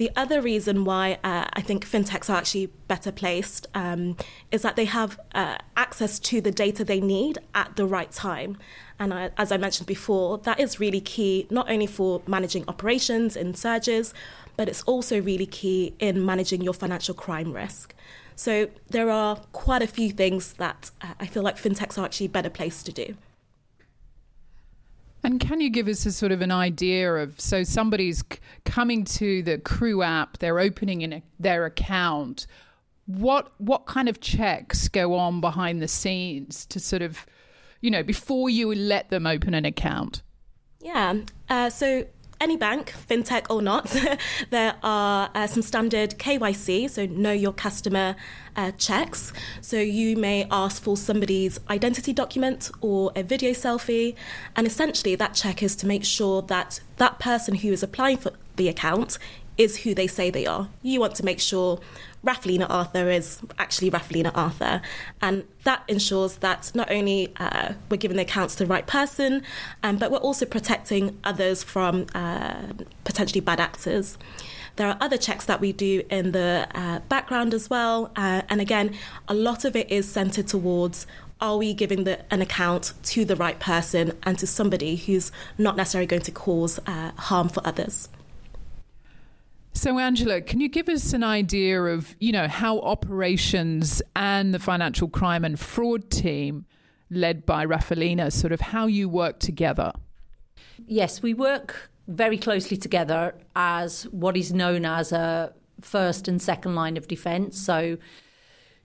The 0.00 0.10
other 0.16 0.40
reason 0.40 0.86
why 0.86 1.18
uh, 1.22 1.44
I 1.52 1.60
think 1.60 1.86
fintechs 1.86 2.30
are 2.30 2.36
actually 2.36 2.68
better 2.88 3.12
placed 3.12 3.66
um, 3.74 4.16
is 4.50 4.62
that 4.62 4.74
they 4.74 4.86
have 4.86 5.20
uh, 5.34 5.58
access 5.76 6.18
to 6.20 6.40
the 6.40 6.50
data 6.50 6.84
they 6.84 7.02
need 7.02 7.36
at 7.54 7.76
the 7.76 7.84
right 7.84 8.10
time. 8.10 8.56
And 8.98 9.12
I, 9.12 9.30
as 9.36 9.52
I 9.52 9.58
mentioned 9.58 9.86
before, 9.86 10.38
that 10.38 10.58
is 10.58 10.80
really 10.80 11.02
key 11.02 11.46
not 11.50 11.70
only 11.70 11.86
for 11.86 12.22
managing 12.26 12.64
operations 12.66 13.36
in 13.36 13.52
surges, 13.52 14.14
but 14.56 14.70
it's 14.70 14.82
also 14.84 15.20
really 15.20 15.44
key 15.44 15.94
in 15.98 16.24
managing 16.24 16.62
your 16.62 16.72
financial 16.72 17.14
crime 17.14 17.52
risk. 17.52 17.94
So 18.40 18.70
there 18.88 19.10
are 19.10 19.36
quite 19.52 19.82
a 19.82 19.86
few 19.86 20.12
things 20.12 20.54
that 20.54 20.90
uh, 21.02 21.12
I 21.20 21.26
feel 21.26 21.42
like 21.42 21.58
fintechs 21.58 21.98
are 21.98 22.06
actually 22.06 22.28
better 22.28 22.48
placed 22.48 22.86
to 22.86 22.92
do. 22.92 23.14
And 25.22 25.38
can 25.38 25.60
you 25.60 25.68
give 25.68 25.88
us 25.88 26.06
a 26.06 26.12
sort 26.12 26.32
of 26.32 26.40
an 26.40 26.50
idea 26.50 27.16
of 27.16 27.38
so 27.38 27.64
somebody's 27.64 28.20
c- 28.20 28.38
coming 28.64 29.04
to 29.04 29.42
the 29.42 29.58
Kroo 29.58 30.02
app, 30.02 30.38
they're 30.38 30.58
opening 30.58 31.02
in 31.02 31.12
a, 31.12 31.22
their 31.38 31.66
account. 31.66 32.46
What 33.04 33.52
what 33.58 33.84
kind 33.84 34.08
of 34.08 34.20
checks 34.20 34.88
go 34.88 35.16
on 35.16 35.42
behind 35.42 35.82
the 35.82 35.88
scenes 35.88 36.64
to 36.64 36.80
sort 36.80 37.02
of, 37.02 37.26
you 37.82 37.90
know, 37.90 38.02
before 38.02 38.48
you 38.48 38.74
let 38.74 39.10
them 39.10 39.26
open 39.26 39.52
an 39.52 39.66
account? 39.66 40.22
Yeah. 40.80 41.14
Uh, 41.50 41.68
so 41.68 42.06
any 42.40 42.56
bank, 42.56 42.94
fintech 43.08 43.46
or 43.50 43.60
not, 43.60 43.84
there 44.50 44.74
are 44.82 45.30
uh, 45.34 45.46
some 45.46 45.62
standard 45.62 46.18
KYC, 46.18 46.88
so 46.88 47.06
know 47.06 47.32
your 47.32 47.52
customer 47.52 48.16
uh, 48.56 48.72
checks. 48.72 49.32
So 49.60 49.76
you 49.76 50.16
may 50.16 50.46
ask 50.50 50.82
for 50.82 50.96
somebody's 50.96 51.60
identity 51.68 52.12
document 52.12 52.70
or 52.80 53.12
a 53.14 53.22
video 53.22 53.50
selfie, 53.50 54.14
and 54.56 54.66
essentially 54.66 55.14
that 55.16 55.34
check 55.34 55.62
is 55.62 55.76
to 55.76 55.86
make 55.86 56.04
sure 56.04 56.42
that 56.42 56.80
that 56.96 57.18
person 57.18 57.56
who 57.56 57.72
is 57.72 57.82
applying 57.82 58.16
for 58.16 58.32
the 58.56 58.68
account 58.68 59.18
is 59.58 59.78
who 59.78 59.94
they 59.94 60.06
say 60.06 60.30
they 60.30 60.46
are. 60.46 60.68
You 60.82 61.00
want 61.00 61.14
to 61.16 61.24
make 61.24 61.40
sure 61.40 61.80
Raphaelina 62.22 62.66
Arthur 62.68 63.08
is 63.10 63.40
actually 63.58 63.90
Raphaelina 63.90 64.32
Arthur. 64.34 64.82
And 65.22 65.44
that 65.64 65.82
ensures 65.88 66.36
that 66.38 66.70
not 66.74 66.90
only 66.90 67.32
uh, 67.38 67.74
we're 67.88 67.96
giving 67.96 68.16
the 68.16 68.24
accounts 68.24 68.54
to 68.56 68.64
the 68.64 68.70
right 68.70 68.86
person, 68.86 69.42
um, 69.82 69.96
but 69.96 70.10
we're 70.10 70.18
also 70.18 70.44
protecting 70.44 71.18
others 71.24 71.62
from 71.62 72.06
uh, 72.14 72.72
potentially 73.04 73.40
bad 73.40 73.60
actors. 73.60 74.18
There 74.76 74.88
are 74.88 74.96
other 75.00 75.16
checks 75.16 75.46
that 75.46 75.60
we 75.60 75.72
do 75.72 76.02
in 76.10 76.32
the 76.32 76.66
uh, 76.74 77.00
background 77.08 77.54
as 77.54 77.68
well. 77.68 78.12
Uh, 78.16 78.42
and 78.48 78.60
again, 78.60 78.94
a 79.28 79.34
lot 79.34 79.64
of 79.64 79.74
it 79.74 79.90
is 79.90 80.10
centered 80.10 80.46
towards 80.46 81.06
are 81.40 81.56
we 81.56 81.72
giving 81.72 82.04
the, 82.04 82.20
an 82.32 82.42
account 82.42 82.92
to 83.02 83.24
the 83.24 83.34
right 83.34 83.58
person 83.58 84.12
and 84.24 84.38
to 84.38 84.46
somebody 84.46 84.96
who's 84.96 85.32
not 85.56 85.74
necessarily 85.74 86.06
going 86.06 86.22
to 86.22 86.30
cause 86.30 86.78
uh, 86.86 87.12
harm 87.12 87.48
for 87.48 87.66
others? 87.66 88.10
So, 89.72 89.98
Angela, 89.98 90.40
can 90.40 90.60
you 90.60 90.68
give 90.68 90.88
us 90.88 91.12
an 91.12 91.22
idea 91.22 91.82
of, 91.82 92.16
you 92.18 92.32
know, 92.32 92.48
how 92.48 92.80
operations 92.80 94.02
and 94.16 94.52
the 94.52 94.58
financial 94.58 95.08
crime 95.08 95.44
and 95.44 95.58
fraud 95.58 96.10
team, 96.10 96.66
led 97.08 97.46
by 97.46 97.64
Raphaelina, 97.64 98.32
sort 98.32 98.52
of 98.52 98.60
how 98.60 98.86
you 98.86 99.08
work 99.08 99.38
together? 99.38 99.92
Yes, 100.86 101.22
we 101.22 101.34
work 101.34 101.90
very 102.08 102.36
closely 102.36 102.76
together 102.76 103.34
as 103.54 104.04
what 104.08 104.36
is 104.36 104.52
known 104.52 104.84
as 104.84 105.12
a 105.12 105.52
first 105.80 106.26
and 106.26 106.42
second 106.42 106.74
line 106.74 106.96
of 106.96 107.06
defence. 107.06 107.58
So, 107.58 107.96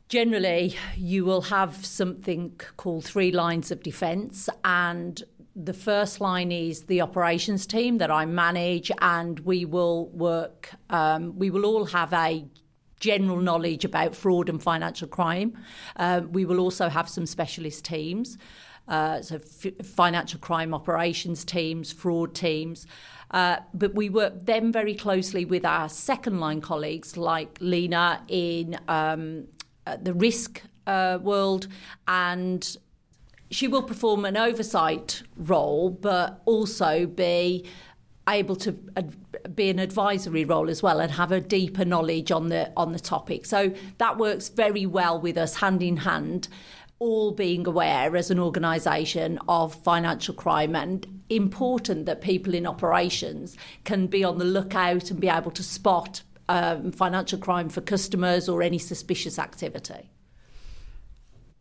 generally, 0.07 0.75
you 0.95 1.25
will 1.25 1.41
have 1.41 1.83
something 1.83 2.59
called 2.77 3.05
three 3.05 3.31
lines 3.31 3.71
of 3.71 3.81
defence, 3.81 4.49
and 4.63 5.23
the 5.55 5.73
first 5.73 6.19
line 6.19 6.51
is 6.51 6.83
the 6.83 7.01
operations 7.01 7.65
team 7.65 7.97
that 7.99 8.11
I 8.11 8.25
manage, 8.25 8.91
and 8.99 9.39
we 9.39 9.63
will 9.63 10.09
work, 10.09 10.71
um, 10.89 11.37
we 11.37 11.49
will 11.49 11.65
all 11.65 11.85
have 11.85 12.11
a 12.13 12.45
general 12.99 13.39
knowledge 13.39 13.85
about 13.85 14.15
fraud 14.15 14.49
and 14.49 14.61
financial 14.61 15.07
crime. 15.07 15.57
Um, 15.95 16.31
we 16.33 16.43
will 16.45 16.59
also 16.59 16.89
have 16.89 17.07
some 17.07 17.25
specialist 17.25 17.85
teams, 17.85 18.37
uh, 18.87 19.21
so 19.21 19.35
f- 19.35 19.85
financial 19.85 20.39
crime 20.39 20.73
operations 20.73 21.45
teams, 21.45 21.91
fraud 21.91 22.35
teams. 22.35 22.85
Uh, 23.31 23.57
but 23.73 23.95
we 23.95 24.09
work 24.09 24.33
then 24.45 24.71
very 24.71 24.93
closely 24.93 25.45
with 25.45 25.65
our 25.65 25.89
second 25.89 26.39
line 26.39 26.61
colleagues 26.61 27.17
like 27.17 27.57
Lena 27.59 28.21
in 28.27 28.77
um, 28.87 29.45
uh, 29.87 29.97
the 30.01 30.13
risk 30.13 30.61
uh, 30.85 31.17
world 31.21 31.67
and 32.07 32.77
she 33.55 33.69
will 33.69 33.83
perform 33.83 34.25
an 34.25 34.35
oversight 34.35 35.23
role, 35.37 35.89
but 35.89 36.41
also 36.43 37.05
be 37.05 37.65
able 38.27 38.55
to 38.57 38.73
be 39.53 39.69
an 39.69 39.79
advisory 39.79 40.43
role 40.43 40.69
as 40.69 40.83
well 40.83 40.99
and 40.99 41.13
have 41.13 41.31
a 41.31 41.39
deeper 41.39 41.85
knowledge 41.85 42.31
on 42.31 42.49
the 42.49 42.71
on 42.75 42.91
the 42.91 42.99
topic. 42.99 43.45
So 43.45 43.73
that 43.97 44.17
works 44.17 44.49
very 44.49 44.85
well 44.85 45.21
with 45.21 45.37
us 45.37 45.55
hand 45.57 45.81
in 45.81 45.97
hand 45.97 46.49
all 46.99 47.31
being 47.31 47.65
aware 47.67 48.15
as 48.17 48.29
an 48.31 48.39
organisation 48.39 49.39
of 49.47 49.75
financial 49.83 50.33
crime 50.33 50.75
and 50.75 51.23
important 51.29 52.05
that 52.07 52.21
people 52.21 52.53
in 52.53 52.65
operations 52.65 53.55
can 53.83 54.07
be 54.07 54.23
on 54.23 54.37
the 54.37 54.45
lookout 54.45 55.11
and 55.11 55.19
be 55.19 55.29
able 55.29 55.51
to 55.51 55.63
spot 55.63 56.23
um, 56.49 56.91
financial 56.91 57.37
crime 57.37 57.69
for 57.69 57.81
customers 57.81 58.47
or 58.49 58.61
any 58.61 58.77
suspicious 58.77 59.37
activity. 59.37 60.09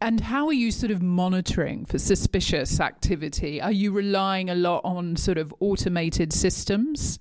And 0.05 0.21
how 0.21 0.49
are 0.49 0.53
you 0.53 0.71
sort 0.71 0.93
of 0.93 1.01
monitoring 1.01 1.87
for 1.87 1.99
suspicious 1.99 2.79
activity? 2.79 3.59
Are 3.59 3.73
you 3.73 3.91
relying 3.91 4.51
a 4.51 4.55
lot 4.55 4.83
on 4.85 5.17
sort 5.17 5.39
of 5.39 5.55
automated 5.61 6.31
systems? 6.31 7.19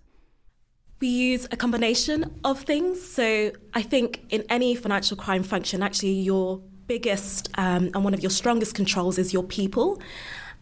We 1.00 1.08
use 1.08 1.48
a 1.50 1.56
combination 1.56 2.42
of 2.44 2.60
things. 2.60 3.02
So 3.02 3.54
I 3.74 3.84
think 3.84 4.26
in 4.32 4.44
any 4.50 4.76
financial 4.76 5.16
crime 5.16 5.44
function, 5.44 5.82
actually, 5.82 6.12
your 6.12 6.60
biggest 6.88 7.50
um, 7.58 7.90
and 7.94 8.04
one 8.04 8.14
of 8.14 8.22
your 8.22 8.30
strongest 8.30 8.76
controls 8.76 9.18
is 9.18 9.32
your 9.32 9.44
people. 9.44 10.02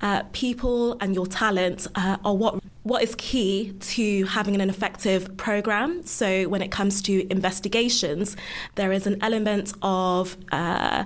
Uh, 0.02 0.22
people 0.32 0.98
and 1.00 1.16
your 1.16 1.26
talent 1.26 1.88
uh, 1.96 2.18
are 2.24 2.36
what 2.36 2.60
what 2.84 3.04
is 3.04 3.14
key 3.16 3.74
to 3.80 4.26
having 4.26 4.60
an 4.60 4.70
effective 4.70 5.38
program. 5.38 6.04
So 6.04 6.48
when 6.50 6.64
it 6.64 6.72
comes 6.72 7.02
to 7.04 7.32
investigations, 7.32 8.36
there 8.76 8.92
is 8.92 9.06
an 9.06 9.22
element 9.22 9.74
of 9.84 10.36
uh, 10.52 11.04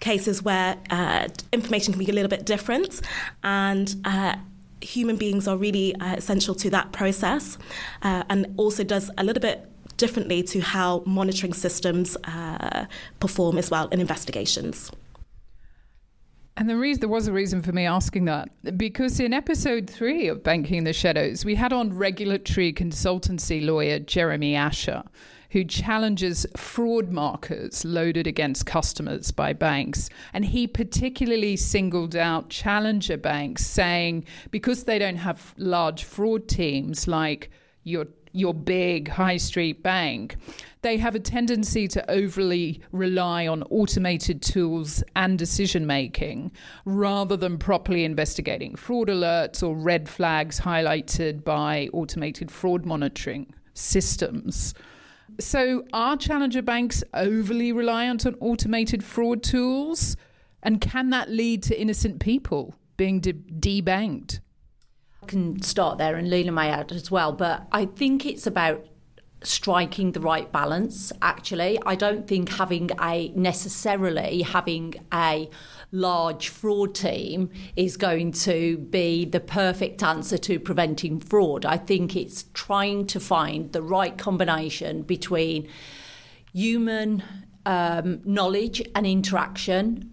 cases 0.00 0.42
where 0.42 0.76
uh, 0.90 1.28
information 1.52 1.92
can 1.92 2.04
be 2.04 2.10
a 2.10 2.14
little 2.14 2.28
bit 2.28 2.44
different 2.44 3.00
and 3.42 3.96
uh, 4.04 4.36
human 4.80 5.16
beings 5.16 5.48
are 5.48 5.56
really 5.56 5.94
uh, 5.96 6.16
essential 6.16 6.54
to 6.54 6.70
that 6.70 6.92
process 6.92 7.58
uh, 8.02 8.22
and 8.30 8.54
also 8.56 8.84
does 8.84 9.10
a 9.18 9.24
little 9.24 9.40
bit 9.40 9.68
differently 9.96 10.42
to 10.44 10.60
how 10.60 11.02
monitoring 11.04 11.52
systems 11.52 12.16
uh, 12.24 12.86
perform 13.20 13.58
as 13.58 13.70
well 13.70 13.88
in 13.88 14.00
investigations. 14.00 14.90
And 16.56 16.68
the 16.68 16.76
reason 16.76 17.00
there 17.00 17.08
was 17.08 17.28
a 17.28 17.32
reason 17.32 17.62
for 17.62 17.70
me 17.72 17.86
asking 17.86 18.24
that 18.24 18.48
because 18.76 19.20
in 19.20 19.32
episode 19.32 19.88
three 19.88 20.26
of 20.26 20.42
Banking 20.42 20.78
in 20.78 20.84
the 20.84 20.92
Shadows, 20.92 21.44
we 21.44 21.54
had 21.54 21.72
on 21.72 21.96
regulatory 21.96 22.72
consultancy 22.72 23.64
lawyer 23.64 24.00
Jeremy 24.00 24.56
Asher, 24.56 25.04
who 25.50 25.64
challenges 25.64 26.46
fraud 26.56 27.10
markers 27.10 27.84
loaded 27.84 28.26
against 28.26 28.66
customers 28.66 29.30
by 29.30 29.52
banks. 29.52 30.10
And 30.32 30.44
he 30.44 30.66
particularly 30.66 31.56
singled 31.56 32.14
out 32.14 32.50
challenger 32.50 33.16
banks, 33.16 33.64
saying 33.64 34.24
because 34.50 34.84
they 34.84 34.98
don't 34.98 35.16
have 35.16 35.54
large 35.56 36.04
fraud 36.04 36.48
teams 36.48 37.08
like 37.08 37.50
your 37.84 38.06
your 38.32 38.52
big 38.52 39.08
high 39.08 39.38
street 39.38 39.82
bank, 39.82 40.36
they 40.82 40.98
have 40.98 41.14
a 41.14 41.20
tendency 41.20 41.88
to 41.88 42.10
overly 42.10 42.80
rely 42.92 43.46
on 43.46 43.62
automated 43.64 44.42
tools 44.42 45.02
and 45.16 45.38
decision 45.38 45.86
making 45.86 46.52
rather 46.84 47.36
than 47.36 47.58
properly 47.58 48.04
investigating 48.04 48.76
fraud 48.76 49.08
alerts 49.08 49.62
or 49.62 49.74
red 49.74 50.08
flags 50.08 50.60
highlighted 50.60 51.42
by 51.42 51.88
automated 51.92 52.50
fraud 52.50 52.84
monitoring 52.84 53.52
systems. 53.74 54.74
So, 55.40 55.84
are 55.92 56.16
challenger 56.16 56.62
banks 56.62 57.04
overly 57.14 57.70
reliant 57.70 58.26
on 58.26 58.34
automated 58.40 59.04
fraud 59.04 59.42
tools? 59.42 60.16
And 60.62 60.80
can 60.80 61.10
that 61.10 61.30
lead 61.30 61.62
to 61.64 61.80
innocent 61.80 62.18
people 62.18 62.74
being 62.96 63.20
de- 63.20 63.34
debanked? 63.34 64.40
I 65.22 65.26
can 65.26 65.62
start 65.62 65.98
there 65.98 66.16
and 66.16 66.28
Lena 66.28 66.50
may 66.50 66.70
add 66.70 66.90
as 66.90 67.10
well, 67.10 67.32
but 67.32 67.68
I 67.70 67.86
think 67.86 68.26
it's 68.26 68.46
about 68.46 68.84
striking 69.42 70.10
the 70.12 70.20
right 70.20 70.50
balance 70.50 71.12
actually 71.22 71.78
i 71.86 71.94
don't 71.94 72.26
think 72.26 72.48
having 72.48 72.90
a 73.00 73.28
necessarily 73.36 74.42
having 74.42 74.94
a 75.14 75.48
large 75.90 76.48
fraud 76.48 76.94
team 76.94 77.50
is 77.76 77.96
going 77.96 78.32
to 78.32 78.78
be 78.78 79.24
the 79.24 79.40
perfect 79.40 80.02
answer 80.02 80.36
to 80.36 80.60
preventing 80.60 81.18
fraud. 81.18 81.64
I 81.64 81.78
think 81.78 82.14
it's 82.14 82.44
trying 82.54 83.06
to 83.08 83.20
find 83.20 83.72
the 83.72 83.82
right 83.82 84.16
combination 84.18 85.02
between 85.02 85.68
human 86.52 87.22
um, 87.64 88.20
knowledge 88.24 88.82
and 88.94 89.06
interaction 89.06 90.12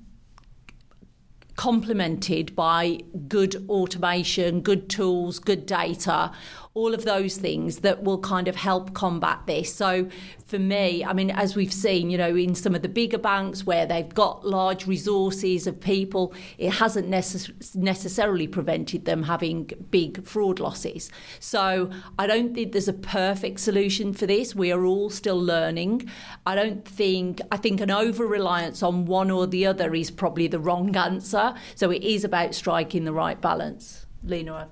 complemented 1.56 2.56
by 2.56 3.00
good 3.28 3.56
automation, 3.70 4.60
good 4.62 4.90
tools, 4.90 5.40
good 5.40 5.66
data, 5.66 6.32
all 6.76 6.94
of 6.94 7.06
those 7.06 7.38
things 7.38 7.80
that 7.80 8.04
will 8.04 8.20
kind 8.20 8.50
of 8.50 8.56
help 8.58 8.94
combat 8.94 9.40
this. 9.48 9.74
So 9.74 10.10
for 10.46 10.60
me, 10.60 11.06
I 11.06 11.14
mean, 11.14 11.32
as 11.32 11.56
we've 11.56 11.72
seen, 11.72 12.10
you 12.10 12.18
know, 12.18 12.36
in 12.36 12.54
some 12.54 12.76
of 12.76 12.82
the 12.82 12.90
bigger 12.90 13.18
banks 13.18 13.66
where 13.66 13.86
they've 13.86 14.14
got 14.14 14.46
large 14.46 14.86
resources 14.86 15.68
of 15.68 15.80
people, 15.80 16.34
it 16.58 16.72
hasn't 16.72 17.10
necess- 17.10 17.74
necessarily 17.78 18.46
prevented 18.46 19.06
them 19.06 19.24
having 19.24 19.72
big 19.90 20.26
fraud 20.26 20.60
losses. 20.60 21.10
So 21.40 21.90
I 22.20 22.28
don't 22.28 22.54
think 22.54 22.74
there's 22.74 22.90
a 22.90 22.94
perfect 22.94 23.62
solution 23.62 24.12
for 24.12 24.26
this. 24.26 24.54
We 24.54 24.70
are 24.74 24.84
all 24.84 25.10
still 25.10 25.42
learning. 25.42 26.10
I 26.46 26.56
don't 26.56 26.86
think, 26.86 27.40
I 27.54 27.58
think 27.58 27.80
an 27.80 27.90
over 27.90 28.28
reliance 28.28 28.84
on 28.84 29.06
one 29.06 29.32
or 29.32 29.48
the 29.48 29.66
other 29.66 29.96
is 29.96 30.12
probably 30.12 30.48
the 30.48 30.60
wrong 30.60 30.94
answer. 30.98 31.54
So 31.74 31.90
it 31.90 32.04
is 32.04 32.26
about 32.26 32.54
striking 32.54 33.06
the 33.06 33.14
right 33.14 33.40
balance. 33.40 34.06
Lena. 34.22 34.68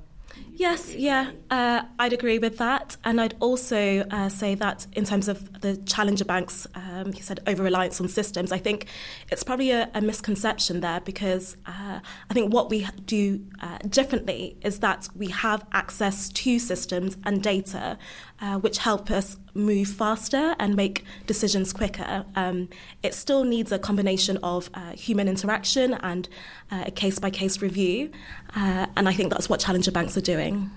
Yes, 0.55 0.93
yeah, 0.93 1.31
uh, 1.49 1.81
I'd 1.97 2.13
agree 2.13 2.37
with 2.37 2.59
that. 2.59 2.95
And 3.03 3.19
I'd 3.19 3.33
also 3.39 4.05
uh, 4.11 4.29
say 4.29 4.53
that 4.55 4.85
in 4.93 5.03
terms 5.03 5.27
of 5.27 5.61
the 5.61 5.77
challenger 5.77 6.25
banks, 6.25 6.67
um, 6.75 7.07
you 7.07 7.23
said 7.23 7.39
over 7.47 7.63
reliance 7.63 7.99
on 7.99 8.07
systems, 8.07 8.51
I 8.51 8.59
think 8.59 8.85
it's 9.31 9.43
probably 9.43 9.71
a, 9.71 9.89
a 9.95 10.01
misconception 10.01 10.81
there 10.81 11.01
because 11.01 11.57
uh, 11.65 11.99
I 12.29 12.33
think 12.33 12.53
what 12.53 12.69
we 12.69 12.87
do 13.05 13.43
uh, 13.61 13.79
differently 13.89 14.55
is 14.61 14.79
that 14.79 15.09
we 15.15 15.27
have 15.27 15.65
access 15.71 16.29
to 16.29 16.59
systems 16.59 17.17
and 17.23 17.41
data 17.41 17.97
uh, 18.43 18.59
which 18.59 18.77
help 18.79 19.09
us 19.09 19.37
move 19.53 19.87
faster 19.87 20.53
and 20.59 20.75
make 20.75 21.05
decisions 21.27 21.71
quicker. 21.71 22.25
Um, 22.35 22.67
it 23.01 23.13
still 23.13 23.45
needs 23.45 23.71
a 23.71 23.79
combination 23.79 24.37
of 24.43 24.69
uh, 24.73 24.91
human 24.91 25.29
interaction 25.29 25.93
and 25.93 26.27
uh, 26.69 26.83
a 26.87 26.91
case 26.91 27.19
by 27.19 27.29
case 27.29 27.61
review, 27.61 28.11
uh, 28.53 28.87
and 28.97 29.07
I 29.07 29.13
think 29.13 29.31
that's 29.31 29.47
what 29.47 29.61
Challenger 29.61 29.91
banks 29.91 30.17
are 30.17 30.21
doing. 30.21 30.69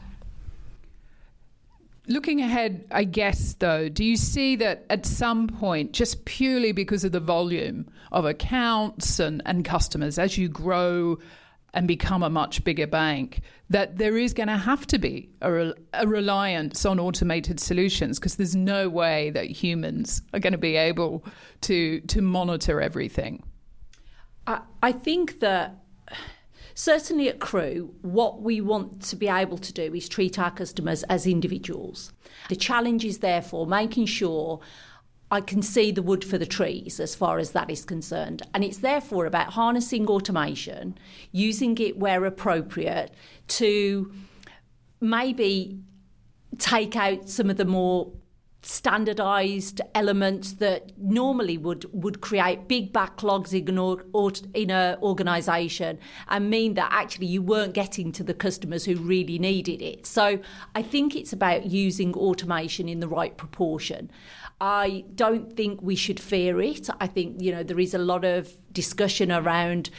Looking 2.06 2.40
ahead, 2.40 2.84
I 2.92 3.02
guess, 3.02 3.54
though, 3.54 3.88
do 3.88 4.04
you 4.04 4.16
see 4.16 4.54
that 4.56 4.84
at 4.88 5.04
some 5.04 5.48
point, 5.48 5.90
just 5.90 6.24
purely 6.24 6.70
because 6.70 7.02
of 7.02 7.10
the 7.10 7.18
volume 7.18 7.88
of 8.12 8.24
accounts 8.24 9.18
and, 9.18 9.42
and 9.44 9.64
customers, 9.64 10.20
as 10.20 10.38
you 10.38 10.48
grow 10.48 11.18
and 11.76 11.86
become 11.86 12.22
a 12.22 12.30
much 12.30 12.64
bigger 12.64 12.86
bank, 12.86 13.42
that 13.68 13.98
there 13.98 14.16
is 14.16 14.32
going 14.32 14.48
to 14.48 14.56
have 14.56 14.86
to 14.86 14.98
be 14.98 15.28
a, 15.42 15.74
a 15.92 16.06
reliance 16.06 16.86
on 16.86 16.98
automated 16.98 17.60
solutions 17.60 18.18
because 18.18 18.36
there's 18.36 18.56
no 18.56 18.88
way 18.88 19.28
that 19.30 19.44
humans 19.44 20.22
are 20.32 20.40
going 20.40 20.54
to 20.54 20.58
be 20.58 20.74
able 20.74 21.22
to 21.60 22.00
to 22.00 22.22
monitor 22.22 22.80
everything. 22.80 23.42
I, 24.46 24.62
I 24.82 24.92
think 24.92 25.40
that 25.40 25.84
certainly 26.74 27.28
at 27.28 27.40
Kroo, 27.40 27.90
what 28.00 28.40
we 28.40 28.62
want 28.62 29.02
to 29.02 29.16
be 29.16 29.28
able 29.28 29.58
to 29.58 29.72
do 29.72 29.92
is 29.94 30.08
treat 30.08 30.38
our 30.38 30.50
customers 30.50 31.02
as 31.04 31.26
individuals. 31.26 32.10
The 32.48 32.56
challenge 32.56 33.04
is 33.04 33.18
therefore 33.18 33.66
making 33.66 34.06
sure 34.06 34.60
I 35.30 35.40
can 35.40 35.60
see 35.60 35.90
the 35.90 36.02
wood 36.02 36.24
for 36.24 36.38
the 36.38 36.46
trees 36.46 37.00
as 37.00 37.14
far 37.14 37.38
as 37.38 37.50
that 37.50 37.68
is 37.68 37.84
concerned. 37.84 38.42
And 38.54 38.62
it's 38.62 38.78
therefore 38.78 39.26
about 39.26 39.54
harnessing 39.54 40.06
automation, 40.06 40.96
using 41.32 41.76
it 41.78 41.98
where 41.98 42.24
appropriate 42.24 43.12
to 43.48 44.12
maybe 45.00 45.80
take 46.58 46.96
out 46.96 47.28
some 47.28 47.50
of 47.50 47.56
the 47.56 47.64
more 47.64 48.12
standardized 48.62 49.80
elements 49.94 50.54
that 50.54 50.90
normally 50.98 51.56
would 51.56 51.86
would 51.92 52.20
create 52.20 52.66
big 52.66 52.92
backlogs 52.92 53.52
in, 53.52 53.78
or, 53.78 54.04
or, 54.12 54.32
in 54.54 54.72
an 54.72 54.98
organization 55.02 55.96
and 56.28 56.50
mean 56.50 56.74
that 56.74 56.88
actually 56.90 57.26
you 57.26 57.40
weren't 57.40 57.74
getting 57.74 58.10
to 58.10 58.24
the 58.24 58.34
customers 58.34 58.84
who 58.84 58.96
really 58.96 59.38
needed 59.38 59.80
it 59.80 60.04
so 60.04 60.40
i 60.74 60.82
think 60.82 61.14
it's 61.14 61.32
about 61.32 61.66
using 61.66 62.12
automation 62.14 62.88
in 62.88 62.98
the 62.98 63.06
right 63.06 63.36
proportion 63.36 64.10
I 64.60 65.04
don't 65.14 65.54
think 65.54 65.82
we 65.82 65.96
should 65.96 66.18
fear 66.18 66.60
it. 66.60 66.88
I 66.98 67.06
think, 67.06 67.42
you 67.42 67.52
know, 67.52 67.62
there 67.62 67.78
is 67.78 67.92
a 67.92 67.98
lot 67.98 68.24
of 68.24 68.52
discussion 68.72 69.30
around 69.30 69.90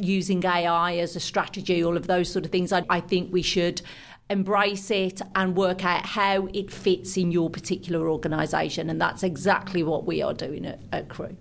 using 0.00 0.44
AI 0.44 0.96
as 0.96 1.16
a 1.16 1.20
strategy, 1.20 1.82
all 1.82 1.96
of 1.96 2.06
those 2.06 2.32
sort 2.32 2.44
of 2.44 2.52
things. 2.52 2.72
I, 2.72 2.84
I 2.88 3.00
think 3.00 3.32
we 3.32 3.42
should 3.42 3.82
embrace 4.30 4.90
it 4.90 5.22
and 5.34 5.56
work 5.56 5.84
out 5.84 6.06
how 6.06 6.46
it 6.52 6.72
fits 6.72 7.16
in 7.16 7.32
your 7.32 7.50
particular 7.50 8.08
organisation. 8.08 8.90
And 8.90 9.00
that's 9.00 9.22
exactly 9.22 9.82
what 9.82 10.04
we 10.04 10.22
are 10.22 10.34
doing 10.34 10.66
at, 10.66 10.80
at 10.92 11.08
Kroo. 11.08 11.36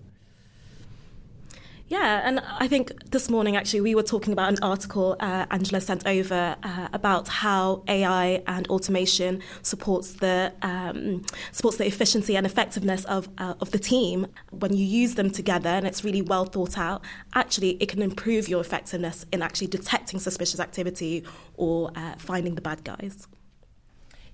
Yeah, 1.87 2.21
and 2.23 2.39
I 2.39 2.67
think 2.67 3.11
this 3.11 3.29
morning 3.29 3.55
actually 3.55 3.81
we 3.81 3.93
were 3.93 4.01
talking 4.01 4.33
about 4.33 4.49
an 4.49 4.57
article 4.63 5.15
uh, 5.19 5.45
Angela 5.51 5.79
sent 5.79 6.07
over 6.07 6.55
uh, 6.63 6.87
about 6.93 7.27
how 7.27 7.83
AI 7.87 8.41
and 8.47 8.67
automation 8.69 9.43
supports 9.61 10.13
the 10.13 10.51
um, 10.63 11.23
supports 11.51 11.77
the 11.77 11.85
efficiency 11.85 12.35
and 12.35 12.43
effectiveness 12.43 13.05
of 13.05 13.29
uh, 13.37 13.53
of 13.61 13.69
the 13.69 13.77
team. 13.77 14.25
When 14.49 14.73
you 14.75 14.83
use 14.83 15.13
them 15.13 15.29
together 15.29 15.69
and 15.69 15.85
it's 15.85 16.03
really 16.03 16.23
well 16.23 16.45
thought 16.45 16.75
out, 16.75 17.03
actually 17.35 17.77
it 17.79 17.89
can 17.89 18.01
improve 18.01 18.49
your 18.49 18.61
effectiveness 18.61 19.27
in 19.31 19.43
actually 19.43 19.67
detecting 19.67 20.19
suspicious 20.19 20.59
activity 20.59 21.23
or 21.53 21.91
uh, 21.95 22.15
finding 22.17 22.55
the 22.55 22.61
bad 22.61 22.83
guys. 22.83 23.27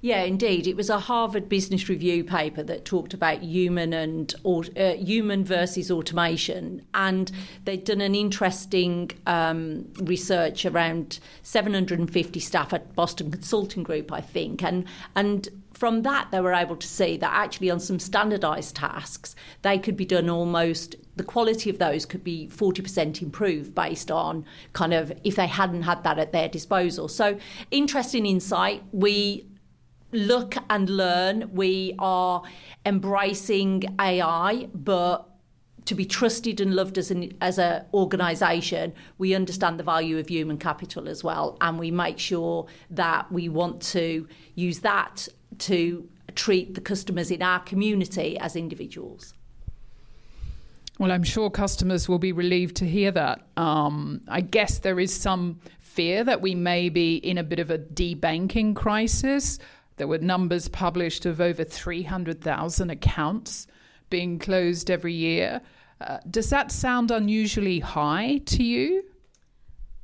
Yeah, 0.03 0.24
indeed. 0.24 0.65
It 0.65 0.75
was 0.75 0.89
a 0.89 0.98
Harvard 0.98 1.48
Business 1.48 1.88
Review 1.88 2.24
paper 2.24 2.63
that 2.63 2.86
talked 2.86 3.13
about 3.13 3.43
human 3.43 3.93
and 3.93 4.34
uh, 4.43 4.93
human 4.93 5.46
versus 5.46 5.91
automation, 5.91 6.84
and 6.96 7.31
they'd 7.65 7.84
done 7.84 8.01
an 8.01 8.15
interesting 8.15 9.12
um, 9.27 9.86
research 9.98 10.65
around 10.65 11.20
750 11.43 12.39
staff 12.39 12.74
at 12.74 12.96
Boston 12.96 13.29
Consulting 13.29 13.84
Group, 13.84 14.12
I 14.12 14.22
think, 14.22 14.63
and 14.63 14.86
and 15.15 15.48
from 15.72 16.03
that 16.03 16.29
they 16.31 16.39
were 16.39 16.53
able 16.53 16.75
to 16.75 16.88
see 16.88 17.17
that 17.17 17.31
actually 17.34 17.70
on 17.72 17.79
some 17.79 17.98
standardized 17.98 18.75
tasks 18.75 19.36
they 19.63 19.79
could 19.79 19.98
be 19.98 20.05
done 20.05 20.29
almost 20.29 20.96
the 21.15 21.24
quality 21.24 21.72
of 21.72 21.79
those 21.79 22.05
could 22.05 22.24
be 22.24 22.48
40% 22.51 23.22
improved 23.22 23.74
based 23.74 24.12
on 24.12 24.46
kind 24.74 24.93
of 24.93 25.12
if 25.24 25.36
they 25.36 25.48
hadn't 25.48 25.84
had 25.84 26.03
that 26.03 26.17
at 26.17 26.31
their 26.31 26.48
disposal. 26.48 27.08
So 27.08 27.38
interesting 27.70 28.25
insight. 28.25 28.84
We 28.91 29.46
look 30.12 30.56
and 30.70 30.89
learn. 30.89 31.53
We 31.53 31.96
are 32.00 32.44
embracing 32.86 33.84
AI, 34.00 34.68
but 34.74 35.27
to 35.86 35.96
be 35.96 36.06
trusted 36.06 36.62
and 36.62 36.75
loved 36.75 36.98
as 36.98 37.12
an 37.12 37.36
as 37.41 37.58
an 37.58 37.86
organisation, 37.94 38.94
we 39.18 39.34
understand 39.34 39.80
the 39.80 39.84
value 39.84 40.18
of 40.20 40.30
human 40.30 40.58
capital 40.58 41.10
as 41.10 41.24
well, 41.24 41.58
and 41.62 41.80
we 41.80 41.91
make 41.91 42.20
sure 42.20 42.68
that 42.89 43.32
we 43.32 43.50
want 43.50 43.82
to 43.82 44.27
use 44.56 44.80
that 44.80 45.27
to 45.60 46.08
treat 46.36 46.75
the 46.75 46.82
customers 46.82 47.32
in 47.32 47.41
our 47.41 47.60
community 47.60 48.38
as 48.38 48.56
individuals. 48.56 49.33
Well, 51.00 51.12
I'm 51.12 51.24
sure 51.24 51.50
customers 51.50 52.07
will 52.07 52.20
be 52.20 52.31
relieved 52.31 52.75
to 52.77 52.86
hear 52.86 53.12
that. 53.12 53.42
Um, 53.57 54.22
I 54.27 54.42
guess 54.42 54.79
there 54.79 55.00
is 55.00 55.12
some 55.12 55.59
fear 55.79 56.24
that 56.24 56.42
we 56.42 56.53
may 56.53 56.90
be 56.90 57.16
in 57.16 57.38
a 57.38 57.44
bit 57.44 57.59
of 57.59 57.72
a 57.72 57.79
debanking 57.79 58.75
crisis. 58.75 59.57
There 60.01 60.07
were 60.07 60.18
numbers 60.18 60.68
published 60.68 61.27
of 61.27 61.40
over 61.40 61.64
300,000 61.64 62.90
accounts 62.90 63.68
being 64.09 64.40
closed 64.40 64.90
every 64.90 65.14
year. 65.14 65.61
Uh, 66.01 66.18
does 66.27 66.50
that 66.50 66.72
sound 66.72 67.11
unusually 67.11 67.81
high 67.81 68.42
to 68.48 68.64
you? 68.64 69.03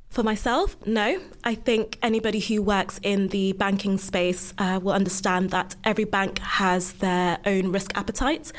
For 0.08 0.22
myself, 0.22 0.76
no. 0.86 1.20
I 1.42 1.56
think 1.56 1.98
anybody 2.00 2.38
who 2.38 2.62
works 2.62 3.00
in 3.02 3.26
the 3.28 3.54
banking 3.54 3.98
space 3.98 4.54
uh, 4.56 4.78
will 4.80 4.92
understand 4.92 5.50
that 5.50 5.74
every 5.82 6.04
bank 6.04 6.38
has 6.38 6.92
their 6.92 7.38
own 7.44 7.72
risk 7.72 7.90
appetite, 7.96 8.52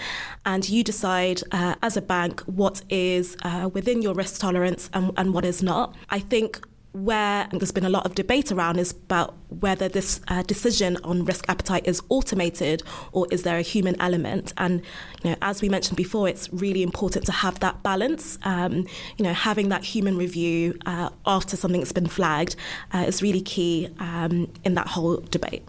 and 0.46 0.68
you 0.68 0.84
decide 0.84 1.42
uh, 1.54 1.76
as 1.82 1.96
a 1.96 2.02
bank 2.02 2.42
what 2.42 2.82
is 2.90 3.38
uh, 3.44 3.70
within 3.74 4.02
your 4.02 4.14
risk 4.14 4.42
tolerance 4.42 4.90
and, 4.94 5.14
and 5.16 5.34
what 5.34 5.46
is 5.46 5.64
not. 5.64 5.96
I 6.10 6.20
think 6.20 6.68
where 6.92 7.48
there's 7.52 7.72
been 7.72 7.86
a 7.86 7.90
lot 7.90 8.06
of 8.06 8.16
debate 8.16 8.52
around 8.52 8.80
is 8.80 8.92
about 8.92 9.36
whether 9.50 9.88
this 9.88 10.22
uh, 10.28 10.42
decision 10.44 10.98
on 11.04 11.24
risk 11.24 11.46
appetite 11.48 11.88
is 11.88 12.02
automated 12.10 12.82
or 13.12 13.28
is 13.32 13.44
there 13.44 13.58
a 13.58 13.62
human 13.62 14.00
element. 14.02 14.54
And 14.58 14.82
you 15.24 15.32
know, 15.32 15.36
as 15.42 15.62
we 15.62 15.70
mentioned 15.70 15.98
before, 15.98 16.28
it's 16.28 16.52
really 16.52 16.82
important 16.82 17.26
to 17.28 17.32
have 17.32 17.60
that 17.60 17.84
balance. 17.84 18.40
Um, 18.44 18.88
you 19.18 19.24
know, 19.24 19.34
having 19.34 19.70
that 19.70 19.84
human 19.84 20.18
review 20.18 20.78
uh, 20.88 21.10
after 21.28 21.56
something's 21.56 21.92
been 21.92 22.08
flagged 22.08 22.56
uh, 22.92 23.06
is 23.08 23.22
really 23.22 23.42
key 23.42 23.90
um, 24.00 24.52
in 24.64 24.74
that 24.74 24.88
whole 24.88 25.18
debate. 25.18 25.64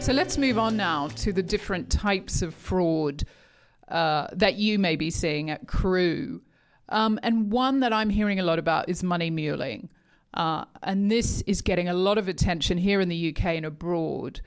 So 0.00 0.12
let's 0.12 0.36
move 0.36 0.58
on 0.58 0.76
now 0.76 1.08
to 1.08 1.32
the 1.32 1.42
different 1.42 1.88
types 1.88 2.42
of 2.42 2.54
fraud 2.54 3.24
uh, 3.88 4.28
that 4.32 4.56
you 4.56 4.78
may 4.78 4.96
be 4.96 5.10
seeing 5.10 5.50
at 5.50 5.66
Kroo. 5.66 6.40
Um, 6.88 7.18
and 7.22 7.50
one 7.50 7.80
that 7.80 7.92
I'm 7.92 8.10
hearing 8.10 8.40
a 8.40 8.44
lot 8.44 8.58
about 8.58 8.88
is 8.88 9.02
money 9.02 9.30
muling. 9.30 9.88
Uh, 10.34 10.64
and 10.82 11.10
this 11.10 11.42
is 11.42 11.62
getting 11.62 11.88
a 11.88 11.94
lot 11.94 12.18
of 12.18 12.28
attention 12.28 12.78
here 12.78 13.00
in 13.00 13.08
the 13.08 13.34
UK 13.34 13.44
and 13.56 13.66
abroad. 13.66 14.40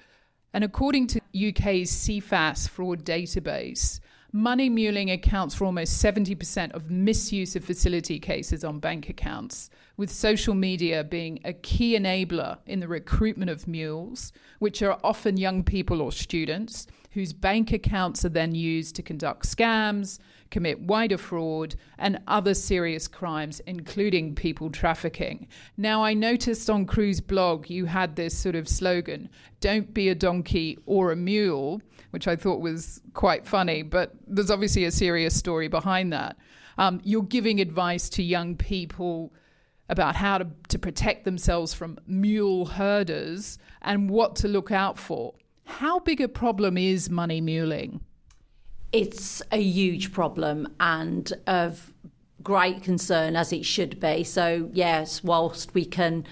And 0.54 0.64
according 0.64 1.08
to 1.08 1.20
UK's 1.36 1.92
Cifas 1.92 2.68
fraud 2.68 3.04
database, 3.04 4.00
money 4.34 4.70
muling 4.70 5.10
accounts 5.10 5.56
for 5.56 5.66
almost 5.66 6.04
70% 6.04 6.72
of 6.72 6.92
misuse 6.92 7.56
of 7.56 7.64
facility 7.64 8.20
cases 8.20 8.64
on 8.64 8.80
bank 8.80 9.10
accounts, 9.10 9.70
with 9.96 10.12
social 10.12 10.54
media 10.54 11.04
being 11.04 11.40
a 11.44 11.54
key 11.54 11.98
enabler 11.98 12.58
in 12.66 12.80
the 12.80 12.88
recruitment 12.88 13.50
of 13.50 13.68
mules, 13.68 14.32
which 14.60 14.82
are 14.82 15.00
often 15.04 15.38
young 15.38 15.64
people 15.64 16.02
or 16.02 16.12
students 16.12 16.88
whose 17.18 17.34
bank 17.34 17.74
accounts 17.74 18.24
are 18.24 18.30
then 18.30 18.54
used 18.54 18.96
to 18.96 19.02
conduct 19.02 19.44
scams, 19.44 20.20
commit 20.52 20.80
wider 20.80 21.18
fraud, 21.18 21.74
and 21.98 22.20
other 22.28 22.54
serious 22.54 23.08
crimes, 23.08 23.60
including 23.62 24.36
people 24.36 24.70
trafficking. 24.70 25.48
Now, 25.78 26.04
I 26.04 26.14
noticed 26.14 26.70
on 26.70 26.86
Kroo's 26.86 27.20
blog 27.20 27.72
you 27.72 27.86
had 27.86 28.16
this 28.16 28.38
sort 28.38 28.54
of 28.54 28.68
slogan 28.68 29.30
don't 29.62 29.96
be 29.96 30.10
a 30.10 30.14
donkey 30.14 30.78
or 30.86 31.12
a 31.12 31.16
mule, 31.16 31.82
which 32.12 32.28
I 32.28 32.36
thought 32.36 32.62
was 32.62 33.02
quite 33.16 33.48
funny, 33.48 33.82
but 33.82 34.12
there's 34.28 34.52
obviously 34.52 34.86
a 34.86 34.92
serious 34.92 35.36
story 35.36 35.68
behind 35.68 36.14
that. 36.14 36.38
Um, 36.78 37.02
you're 37.04 37.24
giving 37.24 37.60
advice 37.60 38.10
to 38.10 38.22
young 38.22 38.56
people 38.56 39.34
about 39.90 40.16
how 40.16 40.38
to, 40.38 40.48
to 40.68 40.78
protect 40.78 41.26
themselves 41.26 41.74
from 41.74 41.98
mule 42.06 42.68
herders 42.68 43.58
and 43.82 44.08
what 44.08 44.36
to 44.36 44.48
look 44.48 44.70
out 44.70 45.00
for. 45.00 45.34
How 45.68 46.00
big 46.00 46.22
a 46.22 46.28
problem 46.28 46.78
is 46.78 47.10
money 47.10 47.42
muling? 47.42 48.02
It's 48.92 49.42
a 49.52 49.62
huge 49.62 50.12
problem 50.12 50.74
and 50.80 51.32
of 51.46 51.94
great 52.42 52.82
concern 52.82 53.36
as 53.36 53.52
it 53.52 53.66
should 53.66 54.00
be. 54.00 54.24
So, 54.24 54.70
yes, 54.72 55.24
whilst 55.24 55.74
we 55.74 55.86
can 55.86 56.26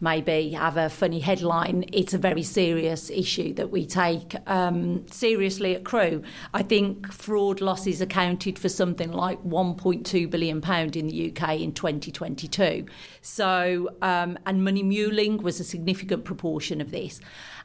maybe 0.00 0.50
have 0.50 0.76
a 0.76 0.88
funny 0.88 1.20
headline, 1.20 1.84
it's 1.92 2.14
a 2.14 2.18
very 2.18 2.42
serious 2.42 3.10
issue 3.10 3.52
that 3.54 3.70
we 3.70 3.86
take 3.86 4.34
um, 4.46 5.06
seriously 5.08 5.76
at 5.76 5.84
Kroo. 5.84 6.24
I 6.54 6.62
think 6.62 7.12
fraud 7.12 7.60
losses 7.60 8.00
accounted 8.00 8.58
for 8.58 8.68
something 8.68 9.12
like 9.12 9.42
1.2 9.44 10.30
billion 10.30 10.60
pound 10.60 10.96
in 10.96 11.06
the 11.06 11.30
UK 11.30 11.60
in 11.60 11.72
2022. 11.72 12.86
So, 13.20 13.90
um, 14.00 14.38
and 14.46 14.64
money 14.64 14.82
muling 14.82 15.38
was 15.38 15.60
a 15.60 15.64
significant 15.64 16.24
proportion 16.24 16.80
of 16.80 16.90
this. 16.90 17.20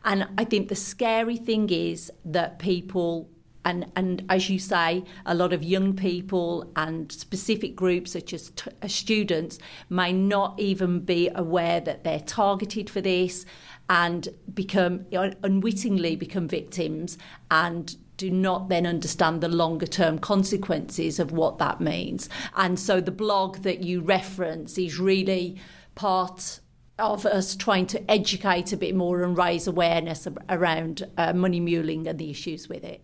And 0.06 0.28
I 0.38 0.46
think 0.46 0.70
the 0.70 0.76
scary 0.76 1.38
thing 1.38 1.70
is 1.70 2.12
that 2.24 2.60
people 2.60 3.30
And, 3.68 3.92
and 3.96 4.24
as 4.30 4.48
you 4.48 4.60
say, 4.60 5.04
a 5.26 5.34
lot 5.34 5.52
of 5.52 5.64
young 5.64 5.96
people 5.96 6.72
and 6.76 7.12
specific 7.12 7.76
groups, 7.76 8.12
such 8.12 8.32
as 8.32 8.52
t- 8.52 8.70
uh, 8.84 8.88
students, 8.88 9.58
may 9.90 10.14
not 10.14 10.60
even 10.60 11.00
be 11.00 11.32
aware 11.34 11.82
that 11.82 12.04
they're 12.04 12.28
targeted 12.42 12.92
for 12.92 13.02
this 13.02 13.44
and 13.90 14.30
become 14.54 15.06
unwittingly 15.44 16.16
become 16.16 16.48
victims 16.48 17.18
and 17.50 17.96
do 18.18 18.30
not 18.30 18.70
then 18.70 18.86
understand 18.86 19.42
the 19.42 19.48
longer 19.48 19.88
term 19.88 20.20
consequences 20.20 21.20
of 21.20 21.32
what 21.32 21.58
that 21.58 21.82
means. 21.82 22.30
And 22.54 22.80
so 22.80 23.02
the 23.02 23.12
blog 23.12 23.64
that 23.64 23.80
you 23.84 24.02
reference 24.02 24.78
is 24.78 25.00
really 25.00 25.58
part 25.96 26.60
of 26.98 27.26
us 27.26 27.56
trying 27.56 27.86
to 27.88 28.12
educate 28.12 28.72
a 28.72 28.78
bit 28.78 28.96
more 28.96 29.24
and 29.24 29.38
raise 29.38 29.68
awareness 29.68 30.28
around 30.50 31.08
uh, 31.18 31.34
money 31.34 31.60
muling 31.60 32.08
and 32.08 32.18
the 32.18 32.30
issues 32.30 32.70
with 32.70 32.84
it. 32.84 33.02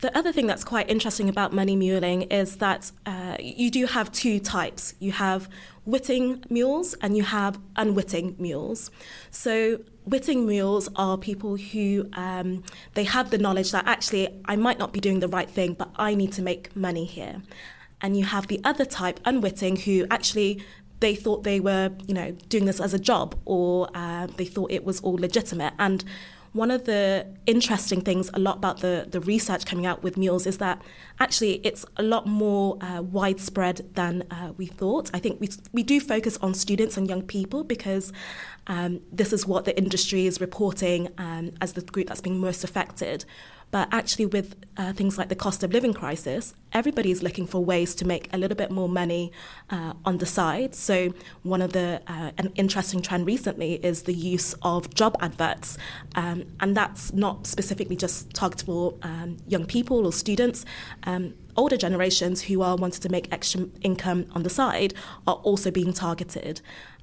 The 0.00 0.16
other 0.18 0.32
thing 0.32 0.48
that's 0.48 0.64
quite 0.64 0.90
interesting 0.90 1.28
about 1.28 1.52
money 1.52 1.76
muling 1.76 2.22
is 2.22 2.56
that 2.56 2.90
uh, 3.06 3.36
you 3.38 3.70
do 3.70 3.86
have 3.86 4.10
two 4.10 4.40
types. 4.40 4.94
You 4.98 5.12
have 5.12 5.48
witting 5.84 6.42
mules 6.50 6.94
and 6.94 7.16
you 7.16 7.22
have 7.22 7.60
unwitting 7.76 8.34
mules. 8.36 8.90
So 9.30 9.78
witting 10.04 10.44
mules 10.44 10.88
are 10.96 11.16
people 11.16 11.56
who 11.56 12.08
um, 12.14 12.64
they 12.94 13.04
have 13.04 13.30
the 13.30 13.38
knowledge 13.38 13.70
that 13.70 13.86
actually 13.86 14.40
I 14.46 14.56
might 14.56 14.80
not 14.80 14.92
be 14.92 14.98
doing 14.98 15.20
the 15.20 15.28
right 15.28 15.48
thing, 15.48 15.74
but 15.74 15.90
I 15.94 16.16
need 16.16 16.32
to 16.32 16.42
make 16.42 16.74
money 16.74 17.04
here. 17.04 17.42
And 18.00 18.16
you 18.16 18.24
have 18.24 18.48
the 18.48 18.60
other 18.64 18.84
type, 18.84 19.20
unwitting, 19.24 19.76
who 19.76 20.06
actually 20.10 20.64
they 21.02 21.14
thought 21.14 21.42
they 21.42 21.60
were, 21.60 21.90
you 22.06 22.14
know, 22.14 22.30
doing 22.48 22.64
this 22.64 22.80
as 22.80 22.94
a 22.94 22.98
job 22.98 23.38
or 23.44 23.88
uh, 23.94 24.26
they 24.38 24.46
thought 24.46 24.70
it 24.70 24.84
was 24.84 25.00
all 25.00 25.16
legitimate. 25.16 25.74
And 25.78 26.02
one 26.52 26.70
of 26.70 26.84
the 26.84 27.26
interesting 27.46 28.02
things 28.02 28.30
a 28.34 28.38
lot 28.38 28.58
about 28.58 28.80
the, 28.80 29.06
the 29.10 29.20
research 29.20 29.64
coming 29.64 29.86
out 29.86 30.02
with 30.02 30.16
mules 30.16 30.46
is 30.46 30.58
that 30.58 30.80
actually 31.18 31.54
it's 31.64 31.84
a 31.96 32.02
lot 32.02 32.26
more 32.26 32.78
uh, 32.82 33.02
widespread 33.02 33.88
than 33.94 34.24
uh, 34.30 34.52
we 34.58 34.66
thought. 34.66 35.10
I 35.14 35.18
think 35.18 35.40
we, 35.40 35.48
we 35.72 35.82
do 35.82 35.98
focus 35.98 36.38
on 36.42 36.54
students 36.54 36.96
and 36.96 37.08
young 37.08 37.22
people 37.22 37.64
because 37.64 38.12
um, 38.66 39.00
this 39.10 39.32
is 39.32 39.46
what 39.46 39.64
the 39.64 39.76
industry 39.76 40.26
is 40.26 40.40
reporting 40.40 41.08
um, 41.18 41.52
as 41.60 41.72
the 41.72 41.80
group 41.80 42.08
that's 42.08 42.20
being 42.20 42.38
most 42.38 42.64
affected. 42.64 43.24
But 43.72 43.88
actually, 43.90 44.26
with 44.26 44.54
uh, 44.76 44.92
things 44.92 45.16
like 45.16 45.30
the 45.30 45.34
cost 45.34 45.62
of 45.62 45.72
living 45.72 45.94
crisis, 45.94 46.54
everybody 46.74 47.10
is 47.10 47.22
looking 47.22 47.46
for 47.46 47.64
ways 47.64 47.94
to 47.96 48.06
make 48.06 48.28
a 48.30 48.36
little 48.36 48.56
bit 48.56 48.70
more 48.70 48.88
money 48.88 49.32
uh, 49.70 49.94
on 50.04 50.18
the 50.18 50.26
side. 50.26 50.74
So, 50.74 51.14
one 51.42 51.62
of 51.62 51.72
the 51.72 52.02
uh, 52.06 52.32
an 52.36 52.52
interesting 52.54 53.00
trend 53.00 53.26
recently 53.26 53.84
is 53.84 54.02
the 54.02 54.12
use 54.12 54.54
of 54.60 54.92
job 54.92 55.16
adverts, 55.20 55.78
um, 56.14 56.44
and 56.60 56.76
that's 56.76 57.14
not 57.14 57.46
specifically 57.46 57.96
just 57.96 58.34
targeted 58.34 58.66
for 58.66 58.94
um, 59.02 59.38
young 59.48 59.64
people 59.64 60.06
or 60.06 60.12
students. 60.12 60.66
Um, 61.04 61.32
older 61.56 61.76
generations 61.76 62.42
who 62.42 62.62
are 62.62 62.76
wanting 62.76 63.00
to 63.00 63.08
make 63.08 63.32
extra 63.32 63.66
income 63.82 64.26
on 64.32 64.42
the 64.42 64.50
side 64.50 64.94
are 65.26 65.36
also 65.36 65.70
being 65.70 65.92
targeted. 65.92 66.60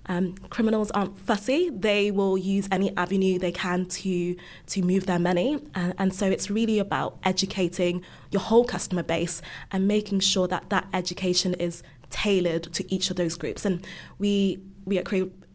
Um, 0.10 0.36
criminals 0.50 0.92
aren't 0.92 1.18
fussy; 1.20 1.70
they 1.70 2.12
will 2.12 2.38
use 2.38 2.68
any 2.72 2.96
avenue 2.98 3.40
they 3.40 3.52
can 3.52 3.86
to 3.86 4.36
to 4.68 4.82
move 4.82 5.06
their 5.06 5.20
money, 5.20 5.60
and, 5.74 5.94
and 5.98 6.14
so 6.14 6.26
it's 6.26 6.50
really 6.50 6.80
about 6.80 7.18
educating 7.24 8.04
your 8.32 8.42
whole 8.42 8.66
customer 8.66 9.04
base 9.04 9.42
and 9.72 9.88
making 9.88 10.20
sure 10.20 10.48
that 10.48 10.70
that 10.70 10.88
education 10.94 11.54
is 11.54 11.84
tailored 12.10 12.64
to 12.74 12.94
each 12.94 13.10
of 13.10 13.16
those 13.16 13.38
groups. 13.38 13.66
And 13.66 13.86
we 14.18 14.60
we 14.86 14.98
at 14.98 15.10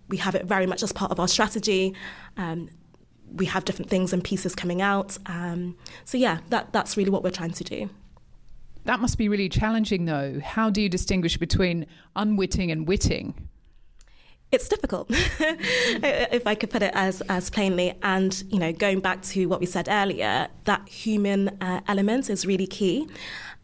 we 0.09 0.17
have 0.19 0.35
it 0.35 0.47
very 0.47 0.67
much 0.67 0.83
as 0.83 0.93
part 0.93 1.11
of 1.11 1.19
our 1.19 1.29
strategy. 1.29 1.95
Um, 2.37 2.71
we 3.33 3.47
have 3.47 3.64
different 3.64 3.90
things 3.90 4.12
and 4.12 4.23
pieces 4.23 4.55
coming 4.55 4.81
out. 4.81 5.19
Um, 5.27 5.77
so 6.05 6.17
yeah, 6.17 6.38
that 6.51 6.73
that's 6.73 6.97
really 6.97 7.11
what 7.11 7.23
we're 7.23 7.31
trying 7.31 7.53
to 7.53 7.64
do. 7.64 7.90
That 8.85 9.01
must 9.01 9.17
be 9.17 9.29
really 9.29 9.49
challenging, 9.49 10.05
though. 10.05 10.40
How 10.45 10.69
do 10.71 10.83
you 10.83 10.88
distinguish 10.88 11.38
between 11.38 11.87
unwitting 12.14 12.71
and 12.71 12.87
witting? 12.87 13.49
It's 14.55 14.69
difficult, 14.69 15.07
if 15.11 16.47
I 16.47 16.55
could 16.55 16.71
put 16.71 16.83
it 16.83 16.93
as 16.95 17.21
as 17.23 17.51
plainly. 17.51 17.95
And 18.03 18.43
you 18.51 18.59
know, 18.59 18.73
going 18.73 19.01
back 19.01 19.23
to 19.23 19.47
what 19.47 19.61
we 19.61 19.67
said 19.67 19.88
earlier, 19.88 20.49
that 20.64 20.88
human 20.88 21.49
uh, 21.61 21.81
element 21.88 22.31
is 22.31 22.47
really 22.47 22.67
key, 22.67 23.09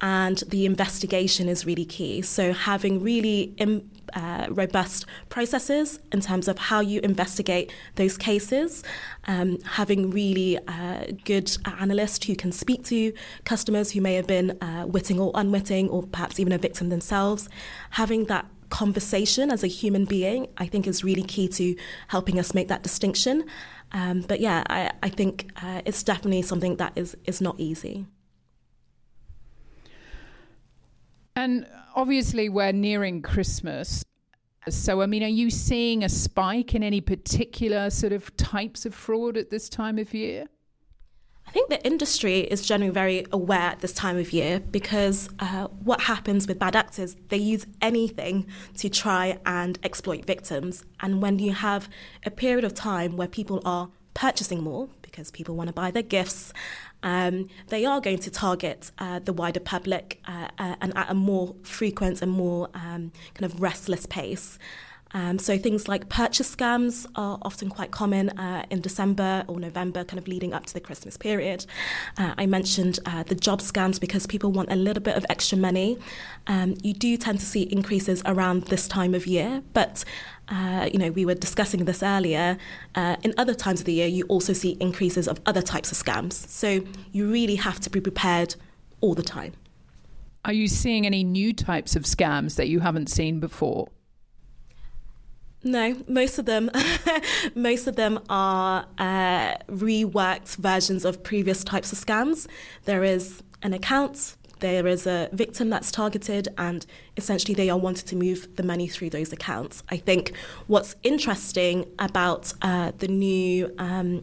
and 0.00 0.38
the 0.48 0.66
investigation 0.66 1.48
is 1.48 1.64
really 1.64 1.84
key. 1.84 2.22
So 2.22 2.52
having 2.52 3.02
really 3.02 3.54
Im- 3.58 3.90
uh, 4.14 4.46
robust 4.50 5.06
processes 5.28 6.00
in 6.12 6.20
terms 6.20 6.48
of 6.48 6.58
how 6.58 6.80
you 6.80 7.00
investigate 7.02 7.72
those 7.94 8.16
cases, 8.18 8.82
um, 9.26 9.58
having 9.62 10.10
really 10.10 10.58
uh, 10.66 11.04
good 11.24 11.56
analysts 11.78 12.26
who 12.26 12.34
can 12.34 12.50
speak 12.50 12.84
to 12.86 13.12
customers 13.44 13.92
who 13.92 14.00
may 14.00 14.14
have 14.14 14.26
been 14.26 14.50
uh, 14.60 14.86
witting 14.88 15.20
or 15.20 15.30
unwitting, 15.34 15.88
or 15.88 16.02
perhaps 16.02 16.40
even 16.40 16.52
a 16.52 16.58
victim 16.58 16.88
themselves, 16.88 17.48
having 17.90 18.24
that 18.24 18.46
conversation 18.70 19.50
as 19.50 19.62
a 19.62 19.66
human 19.66 20.04
being, 20.04 20.48
I 20.56 20.66
think 20.66 20.86
is 20.86 21.04
really 21.04 21.22
key 21.22 21.48
to 21.48 21.76
helping 22.08 22.38
us 22.38 22.54
make 22.54 22.68
that 22.68 22.82
distinction. 22.82 23.44
Um, 23.92 24.22
but 24.22 24.40
yeah, 24.40 24.62
I, 24.70 24.90
I 25.02 25.08
think 25.08 25.50
uh, 25.62 25.82
it's 25.84 26.02
definitely 26.02 26.42
something 26.42 26.76
that 26.76 26.92
is, 26.96 27.16
is 27.24 27.40
not 27.40 27.58
easy. 27.58 28.06
And 31.36 31.66
obviously, 31.94 32.48
we're 32.48 32.72
nearing 32.72 33.22
Christmas. 33.22 34.04
So, 34.68 35.00
I 35.00 35.06
mean, 35.06 35.22
are 35.22 35.26
you 35.26 35.50
seeing 35.50 36.04
a 36.04 36.08
spike 36.08 36.74
in 36.74 36.82
any 36.82 37.00
particular 37.00 37.90
sort 37.90 38.12
of 38.12 38.36
types 38.36 38.84
of 38.84 38.94
fraud 38.94 39.36
at 39.36 39.50
this 39.50 39.68
time 39.68 39.98
of 39.98 40.12
year? 40.12 40.46
I 41.50 41.52
think 41.52 41.68
the 41.68 41.84
industry 41.84 42.42
is 42.42 42.64
generally 42.64 42.92
very 42.92 43.26
aware 43.32 43.58
at 43.58 43.80
this 43.80 43.92
time 43.92 44.16
of 44.16 44.32
year 44.32 44.60
because 44.60 45.28
uh, 45.40 45.66
what 45.82 46.02
happens 46.02 46.46
with 46.46 46.60
bad 46.60 46.76
actors, 46.76 47.16
they 47.28 47.38
use 47.38 47.66
anything 47.82 48.46
to 48.76 48.88
try 48.88 49.36
and 49.44 49.76
exploit 49.82 50.24
victims. 50.24 50.84
And 51.00 51.20
when 51.20 51.40
you 51.40 51.52
have 51.52 51.88
a 52.24 52.30
period 52.30 52.62
of 52.62 52.72
time 52.72 53.16
where 53.16 53.26
people 53.26 53.60
are 53.64 53.88
purchasing 54.14 54.62
more 54.62 54.90
because 55.02 55.32
people 55.32 55.56
want 55.56 55.66
to 55.66 55.72
buy 55.72 55.90
their 55.90 56.04
gifts, 56.04 56.52
um, 57.02 57.48
they 57.66 57.84
are 57.84 58.00
going 58.00 58.20
to 58.20 58.30
target 58.30 58.92
uh, 58.98 59.18
the 59.18 59.32
wider 59.32 59.58
public 59.58 60.20
uh, 60.28 60.48
uh 60.56 60.76
and 60.80 60.96
at 60.96 61.10
a 61.10 61.14
more 61.14 61.56
frequent 61.64 62.22
and 62.22 62.30
more 62.30 62.68
um, 62.74 63.10
kind 63.34 63.52
of 63.52 63.60
restless 63.60 64.06
pace. 64.06 64.56
Um, 65.12 65.38
so 65.38 65.58
things 65.58 65.88
like 65.88 66.08
purchase 66.08 66.54
scams 66.54 67.06
are 67.16 67.38
often 67.42 67.68
quite 67.68 67.90
common 67.90 68.30
uh, 68.38 68.64
in 68.70 68.80
December 68.80 69.44
or 69.48 69.58
November, 69.58 70.04
kind 70.04 70.18
of 70.18 70.28
leading 70.28 70.52
up 70.52 70.66
to 70.66 70.74
the 70.74 70.80
Christmas 70.80 71.16
period. 71.16 71.66
Uh, 72.16 72.34
I 72.38 72.46
mentioned 72.46 73.00
uh, 73.06 73.24
the 73.24 73.34
job 73.34 73.60
scams 73.60 74.00
because 74.00 74.26
people 74.26 74.52
want 74.52 74.70
a 74.70 74.76
little 74.76 75.02
bit 75.02 75.16
of 75.16 75.26
extra 75.28 75.58
money. 75.58 75.98
Um, 76.46 76.76
you 76.82 76.92
do 76.92 77.16
tend 77.16 77.40
to 77.40 77.46
see 77.46 77.62
increases 77.62 78.22
around 78.24 78.64
this 78.64 78.86
time 78.86 79.14
of 79.14 79.26
year, 79.26 79.62
but 79.72 80.04
uh, 80.48 80.88
you 80.92 80.98
know, 80.98 81.10
we 81.10 81.24
were 81.24 81.34
discussing 81.34 81.84
this 81.84 82.02
earlier. 82.02 82.58
Uh, 82.94 83.16
in 83.22 83.32
other 83.38 83.54
times 83.54 83.80
of 83.80 83.86
the 83.86 83.92
year, 83.92 84.08
you 84.08 84.24
also 84.24 84.52
see 84.52 84.76
increases 84.80 85.28
of 85.28 85.40
other 85.46 85.62
types 85.62 85.92
of 85.92 85.98
scams. 85.98 86.32
So 86.32 86.84
you 87.12 87.30
really 87.30 87.56
have 87.56 87.78
to 87.80 87.90
be 87.90 88.00
prepared 88.00 88.56
all 89.00 89.14
the 89.14 89.22
time. 89.22 89.52
Are 90.44 90.52
you 90.52 90.68
seeing 90.68 91.06
any 91.06 91.22
new 91.22 91.52
types 91.52 91.94
of 91.94 92.04
scams 92.04 92.56
that 92.56 92.68
you 92.68 92.80
haven't 92.80 93.10
seen 93.10 93.40
before? 93.40 93.88
No, 95.62 95.96
most 96.08 96.38
of 96.38 96.46
them, 96.46 96.70
most 97.54 97.86
of 97.86 97.96
them 97.96 98.20
are 98.30 98.86
uh, 98.98 99.56
reworked 99.68 100.56
versions 100.56 101.04
of 101.04 101.22
previous 101.22 101.62
types 101.62 101.92
of 101.92 101.98
scams. 101.98 102.46
There 102.86 103.04
is 103.04 103.42
an 103.62 103.74
account 103.74 104.36
there 104.60 104.86
is 104.86 105.06
a 105.06 105.28
victim 105.32 105.70
that's 105.70 105.90
targeted, 105.90 106.48
and 106.56 106.86
essentially 107.16 107.54
they 107.54 107.68
are 107.68 107.78
wanted 107.78 108.06
to 108.06 108.16
move 108.16 108.48
the 108.56 108.62
money 108.62 108.88
through 108.88 109.10
those 109.10 109.32
accounts. 109.32 109.82
I 109.90 109.96
think 109.96 110.32
what's 110.66 110.96
interesting 111.02 111.86
about 111.98 112.52
uh, 112.62 112.92
the 112.98 113.08
new, 113.08 113.74
um, 113.78 114.20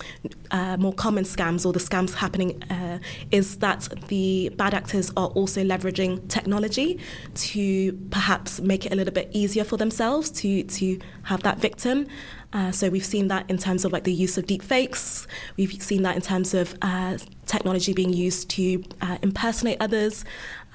uh, 0.52 0.78
more 0.78 0.94
common 0.94 1.24
scams 1.24 1.66
or 1.66 1.74
the 1.74 1.80
scams 1.80 2.14
happening 2.14 2.64
uh, 2.72 3.00
is 3.32 3.58
that 3.58 3.88
the 4.08 4.50
bad 4.56 4.74
actors 4.74 5.12
are 5.18 5.28
also 5.30 5.64
leveraging 5.64 6.28
technology 6.28 7.00
to 7.36 7.94
perhaps 8.10 8.60
make 8.62 8.86
it 8.86 8.92
a 8.94 8.96
little 8.96 9.14
bit 9.14 9.30
easier 9.34 9.64
for 9.64 9.78
themselves 9.78 10.30
to 10.32 10.64
to 10.64 11.00
have 11.24 11.44
that 11.44 11.58
victim. 11.60 12.08
Uh, 12.54 12.72
so 12.72 12.90
we've 12.90 13.06
seen 13.06 13.28
that 13.28 13.50
in 13.50 13.58
terms 13.58 13.84
of 13.84 13.92
like 13.92 14.04
the 14.04 14.14
use 14.14 14.38
of 14.38 14.48
deep 14.48 14.62
fakes. 14.62 15.28
We've 15.58 15.82
seen 15.82 16.04
that 16.04 16.16
in 16.16 16.22
terms 16.22 16.54
of 16.54 16.76
uh, 16.82 17.18
technology 17.46 17.94
being 17.94 18.14
used 18.14 18.50
to 18.52 18.84
uh, 19.02 19.18
impersonate 19.22 19.78
others. 19.80 20.24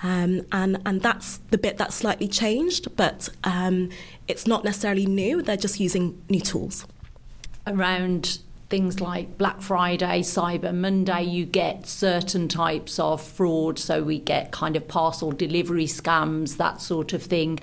Um, 0.03 0.43
and, 0.53 0.83
and 0.85 1.01
that's 1.01 1.39
the 1.51 1.59
bit 1.59 1.79
that's 1.79 1.95
slightly 1.95 2.29
changed, 2.29 2.95
but 2.97 3.29
um, 3.45 3.91
it's 4.27 4.47
not 4.47 4.65
necessarily 4.65 5.07
new. 5.07 5.43
They're 5.43 5.57
just 5.57 5.79
using 5.81 6.21
new 6.29 6.41
tools. 6.41 6.87
Around 7.67 8.41
things 8.73 9.03
like 9.03 9.37
Black 9.37 9.61
Friday, 9.61 10.23
Cyber 10.23 10.75
Monday, 10.75 11.25
you 11.25 11.45
get 11.45 11.87
certain 11.87 12.49
types 12.49 12.99
of 12.99 13.21
fraud. 13.21 13.79
So 13.79 14.03
we 14.03 14.19
get 14.19 14.51
kind 14.51 14.77
of 14.77 14.89
parcel 14.89 15.31
delivery 15.31 15.85
scams, 15.85 16.57
that 16.57 16.81
sort 16.81 17.13
of 17.13 17.23
thing. 17.23 17.61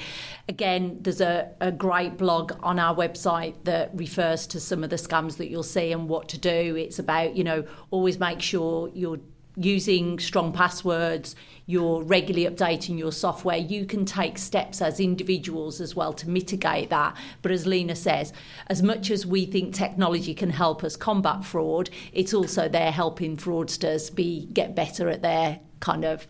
Again, 0.48 1.00
there's 1.02 1.20
a, 1.20 1.50
a 1.62 1.72
great 1.72 2.16
blog 2.18 2.54
on 2.62 2.78
our 2.78 2.96
website 2.96 3.56
that 3.64 3.90
refers 3.96 4.46
to 4.48 4.60
some 4.60 4.84
of 4.84 4.92
the 4.92 4.98
scams 4.98 5.38
that 5.38 5.50
you'll 5.50 5.64
see 5.64 5.92
and 5.92 6.08
what 6.08 6.30
to 6.30 6.38
do. 6.38 6.76
It's 6.76 7.00
about, 7.00 7.36
you 7.36 7.44
know, 7.44 7.66
always 7.90 8.20
make 8.20 8.40
sure 8.40 8.92
you're 8.94 9.20
using 9.60 10.18
strong 10.20 10.54
passwords, 10.54 11.36
you're 11.66 12.02
regularly 12.02 12.50
updating 12.50 12.98
your 12.98 13.12
software, 13.12 13.58
you 13.58 13.86
can 13.86 14.06
take 14.06 14.38
steps 14.38 14.82
as 14.82 15.00
individuals 15.00 15.82
as 15.82 15.96
well 15.96 16.14
to 16.14 16.30
mitigate 16.30 16.90
that. 16.90 17.16
But 17.42 17.52
as 17.52 17.68
Lena 17.68 17.96
says, 17.96 18.34
as 18.68 18.82
much 18.82 19.12
as 19.12 19.26
we 19.26 19.46
think 19.46 19.76
technology 19.76 20.34
can 20.34 20.50
help 20.50 20.84
us 20.84 20.96
combat 20.96 21.44
fraud, 21.44 21.90
it's 22.14 22.34
also 22.34 22.68
there 22.70 22.92
helping 22.92 23.38
fraudsters 23.38 24.14
be 24.14 24.48
get 24.54 24.76
better 24.76 25.10
at 25.10 25.22
their 25.22 25.60
kind 25.80 26.06
of 26.06 26.28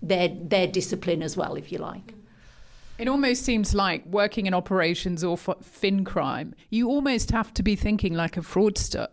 their 0.00 0.28
their 0.28 0.66
discipline 0.66 1.22
as 1.22 1.36
well, 1.36 1.56
if 1.56 1.72
you 1.72 1.78
like. 1.78 2.14
It 2.98 3.08
almost 3.08 3.44
seems 3.44 3.74
like 3.74 4.06
working 4.06 4.46
in 4.46 4.54
operations 4.54 5.22
or 5.22 5.36
fin 5.36 6.04
crime, 6.04 6.54
you 6.70 6.88
almost 6.88 7.30
have 7.30 7.52
to 7.54 7.62
be 7.62 7.76
thinking 7.76 8.14
like 8.14 8.36
a 8.36 8.40
fraudster. 8.40 9.08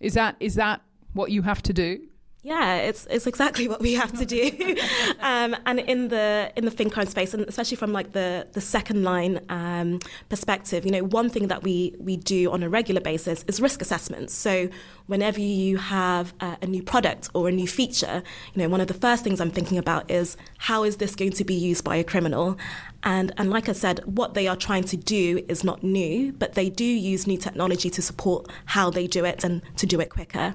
Is 0.00 0.12
that 0.14 0.36
is 0.40 0.56
that 0.56 0.82
what 1.14 1.30
you 1.30 1.42
have 1.42 1.62
to 1.62 1.72
do? 1.72 2.06
Yeah, 2.44 2.76
it's 2.76 3.06
it's 3.08 3.26
exactly 3.26 3.68
what 3.72 3.80
we 3.80 3.94
have 3.94 4.12
to 4.18 4.26
do, 4.26 4.76
um, 5.20 5.56
and 5.64 5.80
in 5.80 6.08
the 6.08 6.52
in 6.56 6.66
the 6.66 6.70
fin 6.70 6.90
crime 6.90 7.06
space, 7.06 7.32
and 7.32 7.48
especially 7.48 7.78
from 7.78 7.92
like 7.94 8.12
the 8.12 8.46
the 8.52 8.60
second 8.60 9.02
line 9.02 9.40
um, 9.48 9.98
perspective, 10.28 10.84
you 10.84 10.92
know, 10.92 11.04
one 11.04 11.30
thing 11.30 11.48
that 11.48 11.62
we 11.62 11.94
we 11.98 12.18
do 12.18 12.52
on 12.52 12.62
a 12.62 12.68
regular 12.68 13.00
basis 13.00 13.46
is 13.48 13.62
risk 13.62 13.80
assessments. 13.80 14.34
So 14.34 14.68
whenever 15.06 15.40
you 15.40 15.78
have 15.78 16.34
a, 16.40 16.58
a 16.60 16.66
new 16.66 16.82
product 16.82 17.30
or 17.32 17.48
a 17.48 17.52
new 17.52 17.66
feature, 17.66 18.22
you 18.52 18.62
know, 18.62 18.68
one 18.68 18.82
of 18.82 18.88
the 18.88 18.94
first 18.94 19.24
things 19.24 19.40
I'm 19.40 19.50
thinking 19.50 19.78
about 19.78 20.10
is 20.10 20.36
how 20.58 20.84
is 20.84 20.98
this 20.98 21.14
going 21.14 21.32
to 21.32 21.44
be 21.44 21.54
used 21.54 21.82
by 21.82 21.96
a 21.96 22.04
criminal, 22.04 22.58
and, 23.04 23.32
and 23.36 23.50
like 23.50 23.68
I 23.68 23.72
said, 23.72 24.00
what 24.06 24.32
they 24.32 24.48
are 24.48 24.56
trying 24.56 24.84
to 24.84 24.96
do 24.96 25.44
is 25.46 25.62
not 25.62 25.82
new, 25.82 26.32
but 26.32 26.54
they 26.54 26.70
do 26.70 26.84
use 26.84 27.26
new 27.26 27.36
technology 27.36 27.90
to 27.90 28.00
support 28.00 28.48
how 28.64 28.88
they 28.88 29.06
do 29.06 29.26
it 29.26 29.44
and 29.44 29.62
to 29.76 29.86
do 29.86 30.00
it 30.00 30.08
quicker. 30.08 30.54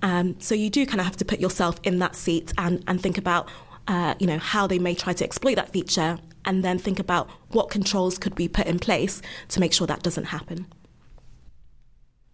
Um, 0.00 0.36
so 0.38 0.54
you 0.54 0.70
do 0.70 0.86
kind 0.86 1.00
of 1.00 1.06
have 1.06 1.16
to 1.16 1.24
put 1.24 1.40
yourself 1.40 1.80
in 1.82 1.98
that 1.98 2.14
seat 2.14 2.52
and, 2.56 2.84
and 2.86 3.02
think 3.02 3.18
about, 3.18 3.50
uh, 3.88 4.14
you 4.20 4.28
know, 4.28 4.38
how 4.38 4.68
they 4.68 4.78
may 4.78 4.94
try 4.94 5.12
to 5.12 5.24
exploit 5.24 5.56
that 5.56 5.72
feature 5.72 6.18
and 6.44 6.64
then 6.64 6.78
think 6.78 7.00
about 7.00 7.28
what 7.48 7.68
controls 7.68 8.16
could 8.16 8.36
be 8.36 8.46
put 8.46 8.68
in 8.68 8.78
place 8.78 9.20
to 9.48 9.58
make 9.58 9.72
sure 9.72 9.86
that 9.88 10.04
doesn't 10.04 10.26
happen. 10.26 10.66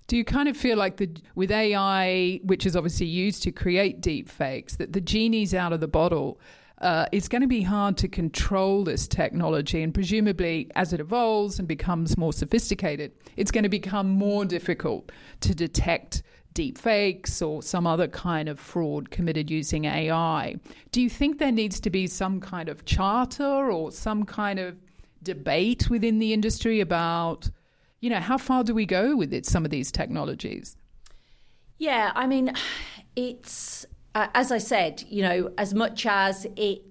Do 0.06 0.18
you 0.18 0.24
kind 0.24 0.48
of 0.48 0.56
feel 0.58 0.76
like 0.76 0.98
the 0.98 1.08
with 1.34 1.50
AI, 1.50 2.38
which 2.44 2.66
is 2.66 2.76
obviously 2.76 3.06
used 3.06 3.42
to 3.44 3.50
create 3.50 4.02
deep 4.02 4.28
fakes, 4.28 4.76
that 4.76 4.92
the 4.92 5.00
genie's 5.00 5.54
out 5.54 5.72
of 5.72 5.80
the 5.80 5.88
bottle? 5.88 6.38
Uh, 6.84 7.06
it's 7.12 7.28
going 7.28 7.40
to 7.40 7.48
be 7.48 7.62
hard 7.62 7.96
to 7.96 8.06
control 8.06 8.84
this 8.84 9.08
technology. 9.08 9.82
And 9.82 9.94
presumably, 9.94 10.70
as 10.74 10.92
it 10.92 11.00
evolves 11.00 11.58
and 11.58 11.66
becomes 11.66 12.18
more 12.18 12.32
sophisticated, 12.32 13.12
it's 13.36 13.50
going 13.50 13.62
to 13.62 13.70
become 13.70 14.10
more 14.10 14.44
difficult 14.44 15.10
to 15.40 15.54
detect 15.54 16.22
deep 16.52 16.76
fakes 16.76 17.40
or 17.40 17.62
some 17.62 17.86
other 17.86 18.06
kind 18.06 18.50
of 18.50 18.60
fraud 18.60 19.10
committed 19.10 19.50
using 19.50 19.86
AI. 19.86 20.56
Do 20.92 21.00
you 21.00 21.08
think 21.08 21.38
there 21.38 21.50
needs 21.50 21.80
to 21.80 21.90
be 21.90 22.06
some 22.06 22.38
kind 22.38 22.68
of 22.68 22.84
charter 22.84 23.72
or 23.72 23.90
some 23.90 24.24
kind 24.24 24.58
of 24.58 24.76
debate 25.22 25.88
within 25.88 26.18
the 26.18 26.34
industry 26.34 26.80
about, 26.80 27.48
you 28.00 28.10
know, 28.10 28.20
how 28.20 28.36
far 28.36 28.62
do 28.62 28.74
we 28.74 28.84
go 28.84 29.16
with 29.16 29.32
it, 29.32 29.46
some 29.46 29.64
of 29.64 29.70
these 29.70 29.90
technologies? 29.90 30.76
Yeah, 31.78 32.12
I 32.14 32.26
mean, 32.26 32.52
it's 33.16 33.86
uh, 34.14 34.28
as 34.34 34.52
I 34.52 34.58
said, 34.58 35.04
you 35.08 35.22
know, 35.22 35.52
as 35.58 35.74
much 35.74 36.06
as 36.06 36.46
it 36.56 36.82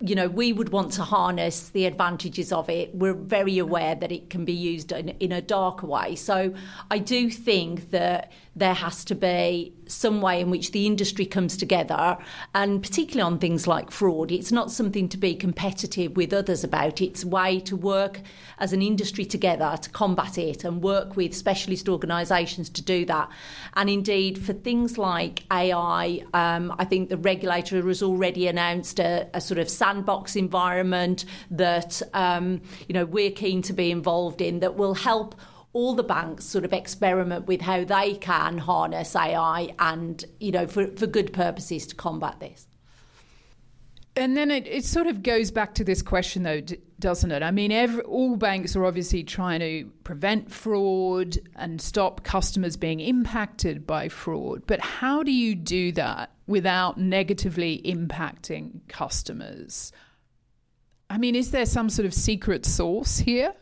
you 0.00 0.16
know, 0.16 0.26
we 0.28 0.52
would 0.52 0.70
want 0.70 0.92
to 0.92 1.04
harness 1.04 1.68
the 1.68 1.86
advantages 1.86 2.52
of 2.52 2.68
it. 2.68 2.92
We're 2.94 3.14
very 3.14 3.58
aware 3.58 3.94
that 3.94 4.10
it 4.10 4.28
can 4.28 4.44
be 4.44 4.52
used 4.52 4.90
in, 4.90 5.10
in, 5.20 5.30
a 5.30 5.40
darker 5.40 5.86
way. 5.86 6.16
So 6.16 6.52
I 6.90 6.98
do 6.98 7.30
think 7.30 7.90
that 7.90 8.32
there 8.58 8.74
has 8.74 9.04
to 9.06 9.14
be 9.14 9.72
some 9.86 10.20
way 10.20 10.40
in 10.40 10.50
which 10.50 10.72
the 10.72 10.86
industry 10.86 11.24
comes 11.24 11.56
together, 11.56 12.18
and 12.54 12.82
particularly 12.82 13.22
on 13.22 13.38
things 13.38 13.66
like 13.66 13.90
fraud, 13.90 14.30
it's 14.30 14.52
not 14.52 14.70
something 14.70 15.08
to 15.08 15.16
be 15.16 15.34
competitive 15.34 16.16
with 16.16 16.32
others 16.32 16.62
about. 16.64 17.00
It's 17.00 17.22
a 17.22 17.28
way 17.28 17.60
to 17.60 17.76
work 17.76 18.20
as 18.58 18.72
an 18.72 18.82
industry 18.82 19.24
together 19.24 19.78
to 19.80 19.90
combat 19.90 20.38
it 20.38 20.64
and 20.64 20.82
work 20.82 21.16
with 21.16 21.34
specialist 21.34 21.88
organisations 21.88 22.68
to 22.70 22.82
do 22.82 23.04
that. 23.06 23.30
And 23.74 23.88
indeed, 23.88 24.38
for 24.38 24.52
things 24.52 24.98
like 24.98 25.44
AI, 25.50 26.24
um, 26.34 26.74
I 26.78 26.84
think 26.84 27.08
the 27.08 27.16
regulator 27.16 27.80
has 27.86 28.02
already 28.02 28.46
announced 28.46 28.98
a, 28.98 29.28
a 29.32 29.40
sort 29.40 29.58
of 29.58 29.70
sandbox 29.70 30.36
environment 30.36 31.24
that 31.50 32.02
um, 32.12 32.60
you 32.88 32.92
know 32.92 33.04
we're 33.04 33.30
keen 33.30 33.62
to 33.62 33.72
be 33.72 33.90
involved 33.90 34.40
in 34.40 34.60
that 34.60 34.76
will 34.76 34.94
help 34.94 35.34
all 35.72 35.94
the 35.94 36.02
banks 36.02 36.44
sort 36.44 36.64
of 36.64 36.72
experiment 36.72 37.46
with 37.46 37.60
how 37.60 37.84
they 37.84 38.14
can 38.14 38.58
harness 38.58 39.14
AI 39.14 39.74
and, 39.78 40.24
you 40.40 40.50
know, 40.50 40.66
for, 40.66 40.86
for 40.88 41.06
good 41.06 41.32
purposes 41.32 41.86
to 41.86 41.94
combat 41.94 42.40
this. 42.40 42.66
And 44.16 44.36
then 44.36 44.50
it, 44.50 44.66
it 44.66 44.84
sort 44.84 45.06
of 45.06 45.22
goes 45.22 45.52
back 45.52 45.74
to 45.76 45.84
this 45.84 46.02
question, 46.02 46.42
though, 46.42 46.60
doesn't 46.98 47.30
it? 47.30 47.42
I 47.42 47.52
mean, 47.52 47.70
every, 47.70 48.02
all 48.02 48.36
banks 48.36 48.74
are 48.74 48.84
obviously 48.84 49.22
trying 49.22 49.60
to 49.60 49.88
prevent 50.02 50.50
fraud 50.50 51.38
and 51.54 51.80
stop 51.80 52.24
customers 52.24 52.76
being 52.76 52.98
impacted 52.98 53.86
by 53.86 54.08
fraud. 54.08 54.64
But 54.66 54.80
how 54.80 55.22
do 55.22 55.30
you 55.30 55.54
do 55.54 55.92
that 55.92 56.32
without 56.48 56.98
negatively 56.98 57.80
impacting 57.84 58.80
customers? 58.88 59.92
I 61.08 61.18
mean, 61.18 61.36
is 61.36 61.52
there 61.52 61.66
some 61.66 61.88
sort 61.88 62.06
of 62.06 62.12
secret 62.12 62.66
sauce 62.66 63.18
here? 63.18 63.54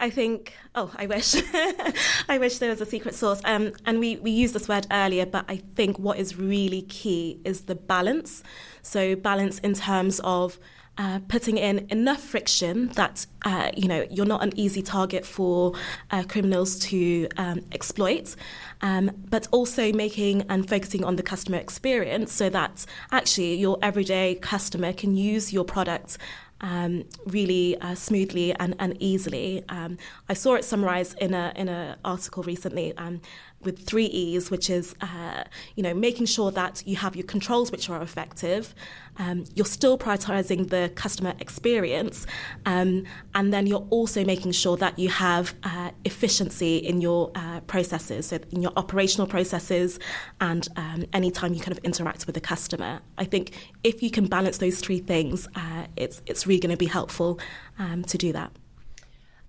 I 0.00 0.10
think, 0.10 0.54
oh, 0.74 0.92
I 0.96 1.06
wish. 1.06 1.34
I 2.28 2.38
wish 2.38 2.58
there 2.58 2.70
was 2.70 2.80
a 2.80 2.86
secret 2.86 3.14
sauce. 3.14 3.40
Um, 3.44 3.72
and 3.84 3.98
we, 3.98 4.16
we 4.16 4.30
used 4.30 4.54
this 4.54 4.68
word 4.68 4.86
earlier, 4.90 5.26
but 5.26 5.44
I 5.48 5.56
think 5.74 5.98
what 5.98 6.18
is 6.18 6.36
really 6.36 6.82
key 6.82 7.40
is 7.44 7.62
the 7.62 7.74
balance. 7.74 8.42
So, 8.82 9.16
balance 9.16 9.58
in 9.58 9.74
terms 9.74 10.20
of 10.22 10.58
uh, 10.98 11.20
putting 11.28 11.56
in 11.56 11.86
enough 11.90 12.20
friction 12.20 12.88
that 12.88 13.24
uh, 13.44 13.70
you 13.76 13.86
know 13.86 14.04
you're 14.10 14.26
not 14.26 14.42
an 14.42 14.52
easy 14.58 14.82
target 14.82 15.24
for 15.24 15.72
uh, 16.10 16.24
criminals 16.28 16.76
to 16.76 17.28
um, 17.36 17.64
exploit, 17.70 18.34
um, 18.82 19.10
but 19.30 19.46
also 19.52 19.92
making 19.92 20.42
and 20.48 20.68
focusing 20.68 21.04
on 21.04 21.14
the 21.14 21.22
customer 21.22 21.56
experience 21.56 22.32
so 22.32 22.50
that 22.50 22.84
actually 23.12 23.54
your 23.54 23.78
everyday 23.80 24.34
customer 24.34 24.92
can 24.92 25.16
use 25.16 25.52
your 25.52 25.64
product 25.64 26.18
um, 26.60 27.04
really 27.26 27.78
uh, 27.80 27.94
smoothly 27.94 28.54
and, 28.54 28.74
and 28.78 28.96
easily. 29.00 29.64
Um, 29.68 29.98
I 30.28 30.34
saw 30.34 30.54
it 30.54 30.64
summarized 30.64 31.16
in 31.18 31.34
a 31.34 31.52
in 31.56 31.68
an 31.68 31.96
article 32.04 32.42
recently 32.42 32.96
um, 32.96 33.20
with 33.62 33.86
three 33.86 34.06
E's, 34.06 34.50
which 34.50 34.70
is 34.70 34.94
uh, 35.00 35.44
you 35.74 35.82
know 35.82 35.94
making 35.94 36.26
sure 36.26 36.50
that 36.52 36.82
you 36.86 36.96
have 36.96 37.16
your 37.16 37.26
controls 37.26 37.72
which 37.72 37.90
are 37.90 38.00
effective, 38.02 38.74
um, 39.18 39.44
you're 39.54 39.66
still 39.66 39.98
prioritizing 39.98 40.70
the 40.70 40.92
customer 40.94 41.34
experience, 41.40 42.26
um, 42.66 43.04
and 43.34 43.52
then 43.52 43.66
you're 43.66 43.86
also 43.90 44.24
making 44.24 44.52
sure 44.52 44.76
that 44.76 44.98
you 44.98 45.08
have 45.08 45.54
uh, 45.64 45.90
efficiency 46.04 46.78
in 46.78 47.00
your 47.00 47.32
uh, 47.34 47.60
processes, 47.60 48.26
so 48.26 48.38
in 48.50 48.62
your 48.62 48.72
operational 48.76 49.26
processes, 49.26 49.98
and 50.40 50.68
um, 50.76 51.04
anytime 51.12 51.52
you 51.54 51.60
kind 51.60 51.76
of 51.76 51.82
interact 51.84 52.26
with 52.26 52.34
the 52.34 52.40
customer. 52.40 53.00
I 53.16 53.24
think 53.24 53.72
if 53.82 54.02
you 54.02 54.10
can 54.10 54.26
balance 54.26 54.58
those 54.58 54.80
three 54.80 55.00
things, 55.00 55.48
uh, 55.54 55.86
it's 55.96 56.22
it's 56.26 56.46
really 56.46 56.60
going 56.60 56.70
to 56.70 56.76
be 56.76 56.86
helpful 56.86 57.40
um, 57.78 58.04
to 58.04 58.18
do 58.18 58.32
that. 58.32 58.52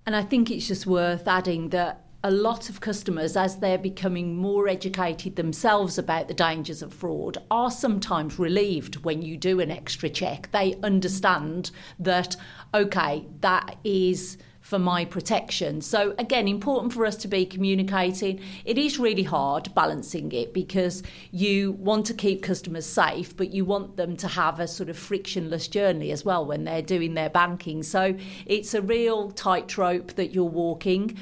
And 0.06 0.16
I 0.16 0.22
think 0.22 0.50
it's 0.50 0.66
just 0.66 0.86
worth 0.86 1.28
adding 1.28 1.68
that 1.68 2.09
a 2.22 2.30
lot 2.30 2.68
of 2.68 2.80
customers, 2.80 3.34
as 3.36 3.56
they're 3.56 3.78
becoming 3.78 4.36
more 4.36 4.68
educated 4.68 5.36
themselves 5.36 5.96
about 5.96 6.28
the 6.28 6.34
dangers 6.34 6.82
of 6.82 6.92
fraud, 6.92 7.38
are 7.50 7.70
sometimes 7.70 8.38
relieved 8.38 8.96
when 9.04 9.22
you 9.22 9.38
do 9.38 9.58
an 9.60 9.70
extra 9.70 10.08
check. 10.08 10.50
They 10.52 10.76
understand 10.82 11.70
that, 11.98 12.36
okay, 12.74 13.26
that 13.40 13.76
is 13.84 14.36
for 14.60 14.78
my 14.78 15.06
protection. 15.06 15.80
So, 15.80 16.14
again, 16.18 16.46
important 16.46 16.92
for 16.92 17.06
us 17.06 17.16
to 17.16 17.28
be 17.28 17.46
communicating. 17.46 18.40
It 18.66 18.76
is 18.76 18.98
really 18.98 19.22
hard 19.22 19.74
balancing 19.74 20.30
it 20.32 20.52
because 20.52 21.02
you 21.30 21.72
want 21.72 22.04
to 22.06 22.14
keep 22.14 22.42
customers 22.42 22.84
safe, 22.84 23.34
but 23.34 23.50
you 23.54 23.64
want 23.64 23.96
them 23.96 24.18
to 24.18 24.28
have 24.28 24.60
a 24.60 24.68
sort 24.68 24.90
of 24.90 24.98
frictionless 24.98 25.68
journey 25.68 26.12
as 26.12 26.26
well 26.26 26.44
when 26.44 26.64
they're 26.64 26.82
doing 26.82 27.14
their 27.14 27.30
banking. 27.30 27.82
So, 27.82 28.14
it's 28.44 28.74
a 28.74 28.82
real 28.82 29.30
tightrope 29.30 30.16
that 30.16 30.34
you're 30.34 30.44
walking. 30.44 31.16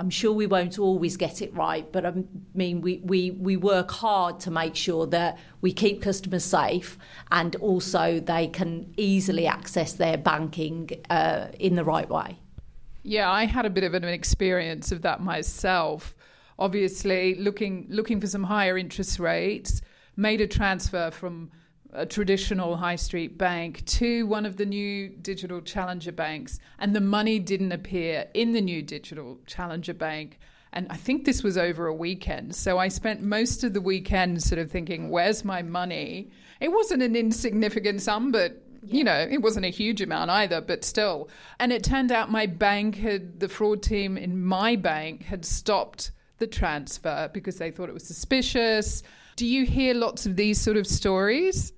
I'm 0.00 0.08
sure 0.08 0.32
we 0.32 0.46
won't 0.46 0.78
always 0.78 1.18
get 1.18 1.42
it 1.42 1.54
right, 1.54 1.86
but 1.92 2.06
I 2.06 2.14
mean, 2.54 2.80
we, 2.80 3.02
we, 3.04 3.32
we 3.32 3.58
work 3.58 3.90
hard 3.90 4.40
to 4.40 4.50
make 4.50 4.74
sure 4.74 5.06
that 5.08 5.36
we 5.60 5.74
keep 5.74 6.00
customers 6.00 6.42
safe 6.42 6.96
and 7.30 7.54
also 7.56 8.18
they 8.18 8.46
can 8.46 8.94
easily 8.96 9.46
access 9.46 9.92
their 9.92 10.16
banking 10.16 10.88
uh, 11.10 11.48
in 11.58 11.74
the 11.74 11.84
right 11.84 12.08
way. 12.08 12.38
Yeah, 13.02 13.30
I 13.30 13.44
had 13.44 13.66
a 13.66 13.70
bit 13.70 13.84
of 13.84 13.92
an 13.92 14.04
experience 14.04 14.90
of 14.90 15.02
that 15.02 15.20
myself. 15.22 16.16
Obviously, 16.58 17.34
looking 17.34 17.86
looking 17.90 18.22
for 18.22 18.26
some 18.26 18.44
higher 18.44 18.78
interest 18.78 19.18
rates, 19.18 19.82
made 20.16 20.40
a 20.40 20.46
transfer 20.46 21.10
from 21.10 21.50
a 21.92 22.06
traditional 22.06 22.76
high 22.76 22.96
street 22.96 23.36
bank 23.36 23.84
to 23.84 24.26
one 24.26 24.46
of 24.46 24.56
the 24.56 24.66
new 24.66 25.08
digital 25.08 25.60
challenger 25.60 26.12
banks, 26.12 26.58
and 26.78 26.94
the 26.94 27.00
money 27.00 27.38
didn't 27.38 27.72
appear 27.72 28.26
in 28.34 28.52
the 28.52 28.60
new 28.60 28.82
digital 28.82 29.38
challenger 29.46 29.94
bank. 29.94 30.38
And 30.72 30.86
I 30.88 30.96
think 30.96 31.24
this 31.24 31.42
was 31.42 31.58
over 31.58 31.86
a 31.86 31.94
weekend. 31.94 32.54
So 32.54 32.78
I 32.78 32.88
spent 32.88 33.22
most 33.22 33.64
of 33.64 33.72
the 33.72 33.80
weekend 33.80 34.42
sort 34.42 34.60
of 34.60 34.70
thinking, 34.70 35.10
where's 35.10 35.44
my 35.44 35.62
money? 35.62 36.30
It 36.60 36.68
wasn't 36.68 37.02
an 37.02 37.16
insignificant 37.16 38.02
sum, 38.02 38.30
but 38.30 38.62
you 38.82 39.04
know, 39.04 39.26
it 39.30 39.42
wasn't 39.42 39.66
a 39.66 39.70
huge 39.70 40.00
amount 40.00 40.30
either, 40.30 40.60
but 40.60 40.84
still. 40.84 41.28
And 41.58 41.72
it 41.72 41.84
turned 41.84 42.12
out 42.12 42.30
my 42.30 42.46
bank 42.46 42.96
had, 42.96 43.40
the 43.40 43.48
fraud 43.48 43.82
team 43.82 44.16
in 44.16 44.42
my 44.42 44.76
bank 44.76 45.24
had 45.24 45.44
stopped 45.44 46.12
the 46.38 46.46
transfer 46.46 47.28
because 47.34 47.58
they 47.58 47.70
thought 47.70 47.88
it 47.88 47.94
was 47.94 48.06
suspicious. 48.06 49.02
Do 49.36 49.46
you 49.46 49.66
hear 49.66 49.92
lots 49.94 50.24
of 50.24 50.36
these 50.36 50.60
sort 50.60 50.76
of 50.76 50.86
stories? 50.86 51.72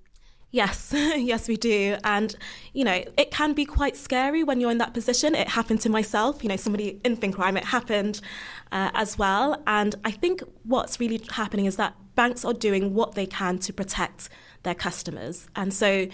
Yes, 0.52 0.92
yes, 1.16 1.48
we 1.48 1.56
do. 1.56 1.96
And, 2.04 2.36
you 2.74 2.84
know, 2.84 3.02
it 3.16 3.30
can 3.30 3.54
be 3.54 3.64
quite 3.64 3.96
scary 3.96 4.44
when 4.44 4.60
you're 4.60 4.70
in 4.70 4.78
that 4.78 4.92
position. 4.94 5.34
It 5.34 5.48
happened 5.48 5.80
to 5.80 5.88
myself, 5.88 6.42
you 6.42 6.48
know, 6.50 6.56
somebody 6.56 7.00
in 7.04 7.16
fin 7.16 7.32
crime, 7.32 7.56
it 7.56 7.64
happened 7.64 8.20
uh, 8.70 8.90
as 8.94 9.18
well. 9.18 9.60
And 9.66 9.96
I 10.04 10.10
think 10.10 10.42
what's 10.62 11.00
really 11.00 11.22
happening 11.30 11.64
is 11.64 11.76
that 11.76 11.96
banks 12.14 12.44
are 12.44 12.52
doing 12.52 12.92
what 12.92 13.14
they 13.14 13.26
can 13.26 13.58
to 13.60 13.72
protect 13.72 14.28
their 14.62 14.74
customers. 14.74 15.48
And 15.56 15.72
so 15.72 16.06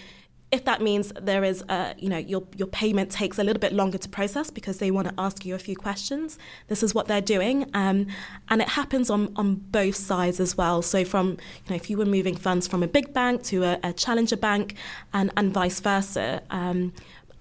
if 0.51 0.65
that 0.65 0.81
means 0.81 1.13
there 1.21 1.45
is 1.45 1.63
a, 1.69 1.95
you 1.99 2.09
know 2.09 2.17
your 2.17 2.43
your 2.57 2.69
payment 2.69 3.11
takes 3.11 3.39
a 3.39 3.45
little 3.45 3.61
bit 3.61 3.73
longer 3.73 3.99
to 3.99 4.09
process 4.09 4.51
because 4.51 4.79
they 4.79 4.91
want 4.91 5.09
to 5.09 5.15
ask 5.19 5.45
you 5.45 5.55
a 5.55 5.59
few 5.59 5.77
questions 5.77 6.39
this 6.69 6.83
is 6.83 6.95
what 6.95 7.07
they're 7.07 7.21
doing. 7.21 7.69
Um, 7.75 8.07
and 8.49 8.63
it 8.63 8.69
happens 8.69 9.11
on 9.11 9.33
on 9.37 9.57
both 9.57 9.97
sides 9.97 10.41
as 10.41 10.57
well. 10.57 10.81
So 10.81 11.05
from 11.05 11.31
you 11.31 11.71
know 11.71 11.77
if 11.77 11.91
you 11.91 11.99
were 11.99 12.07
moving 12.07 12.37
funds 12.37 12.67
from 12.67 12.83
a 12.83 12.89
big 12.89 13.13
bank 13.13 13.43
to 13.45 13.65
a, 13.65 13.79
a 13.83 13.93
challenger 13.93 14.37
bank 14.37 14.75
and 15.13 15.31
and 15.37 15.53
vice 15.53 15.81
versa 15.81 16.43
um, 16.51 16.93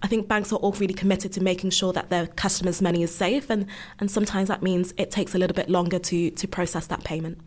I 0.02 0.08
think 0.08 0.28
banks 0.28 0.52
are 0.54 0.58
all 0.58 0.74
really 0.74 0.94
committed 0.94 1.34
to 1.34 1.42
making 1.42 1.72
sure 1.72 1.92
that 1.94 2.10
their 2.10 2.28
customers' 2.28 2.84
money 2.84 3.02
is 3.02 3.14
safe, 3.14 3.50
and, 3.50 3.66
and 4.00 4.12
sometimes 4.12 4.48
that 4.48 4.62
means 4.62 4.94
it 4.96 5.10
takes 5.10 5.34
a 5.34 5.40
little 5.40 5.56
bit 5.56 5.70
longer 5.70 5.98
to, 5.98 6.30
to 6.30 6.48
process 6.48 6.86
that 6.88 7.04
payment. 7.04 7.40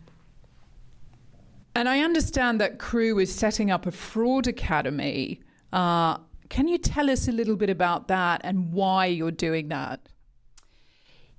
And 1.73 1.87
I 1.87 2.01
understand 2.01 2.59
that 2.59 2.77
Kroo 2.77 3.23
is 3.23 3.33
setting 3.33 3.71
up 3.71 3.85
a 3.85 3.91
fraud 3.91 4.47
academy 4.47 5.39
uh, 5.73 6.17
can 6.49 6.67
you 6.67 6.77
tell 6.77 7.09
us 7.09 7.27
a 7.27 7.31
little 7.31 7.55
bit 7.55 7.69
about 7.69 8.07
that 8.09 8.41
and 8.43 8.73
why 8.73 9.05
you're 9.05 9.31
doing 9.31 9.69
that? 9.69 10.01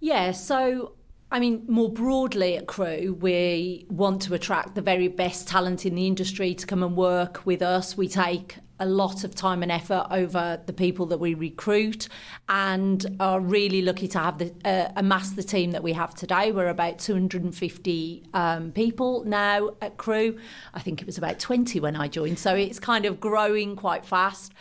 Yeah, 0.00 0.32
so 0.32 0.94
I 1.32 1.40
mean, 1.40 1.64
more 1.66 1.90
broadly 1.90 2.56
at 2.58 2.66
Kroo, 2.66 3.16
we 3.18 3.86
want 3.88 4.20
to 4.22 4.34
attract 4.34 4.74
the 4.74 4.82
very 4.82 5.08
best 5.08 5.48
talent 5.48 5.86
in 5.86 5.94
the 5.94 6.06
industry 6.06 6.54
to 6.54 6.66
come 6.66 6.82
and 6.82 6.94
work 6.94 7.46
with 7.46 7.62
us. 7.62 7.96
We 7.96 8.06
take 8.06 8.56
a 8.82 8.86
lot 8.86 9.22
of 9.22 9.32
time 9.32 9.62
and 9.62 9.70
effort 9.70 10.08
over 10.10 10.60
the 10.66 10.72
people 10.72 11.06
that 11.06 11.18
we 11.18 11.34
recruit 11.34 12.08
and 12.48 13.06
are 13.20 13.38
really 13.38 13.80
lucky 13.80 14.08
to 14.08 14.18
have 14.18 14.38
the, 14.38 14.52
uh, 14.64 14.90
amass 14.96 15.30
the 15.30 15.42
team 15.42 15.70
that 15.70 15.84
we 15.84 15.92
have 15.92 16.16
today. 16.16 16.50
We're 16.50 16.68
about 16.68 16.98
250 16.98 18.24
um, 18.34 18.72
people 18.72 19.22
now 19.24 19.70
at 19.80 19.98
Kroo. 19.98 20.36
I 20.74 20.80
think 20.80 21.00
it 21.00 21.06
was 21.06 21.16
about 21.16 21.38
20 21.38 21.78
when 21.78 21.94
I 21.94 22.08
joined, 22.08 22.40
so 22.40 22.56
it's 22.56 22.80
kind 22.80 23.04
of 23.04 23.20
growing 23.20 23.76
quite 23.76 24.04
fast. 24.04 24.52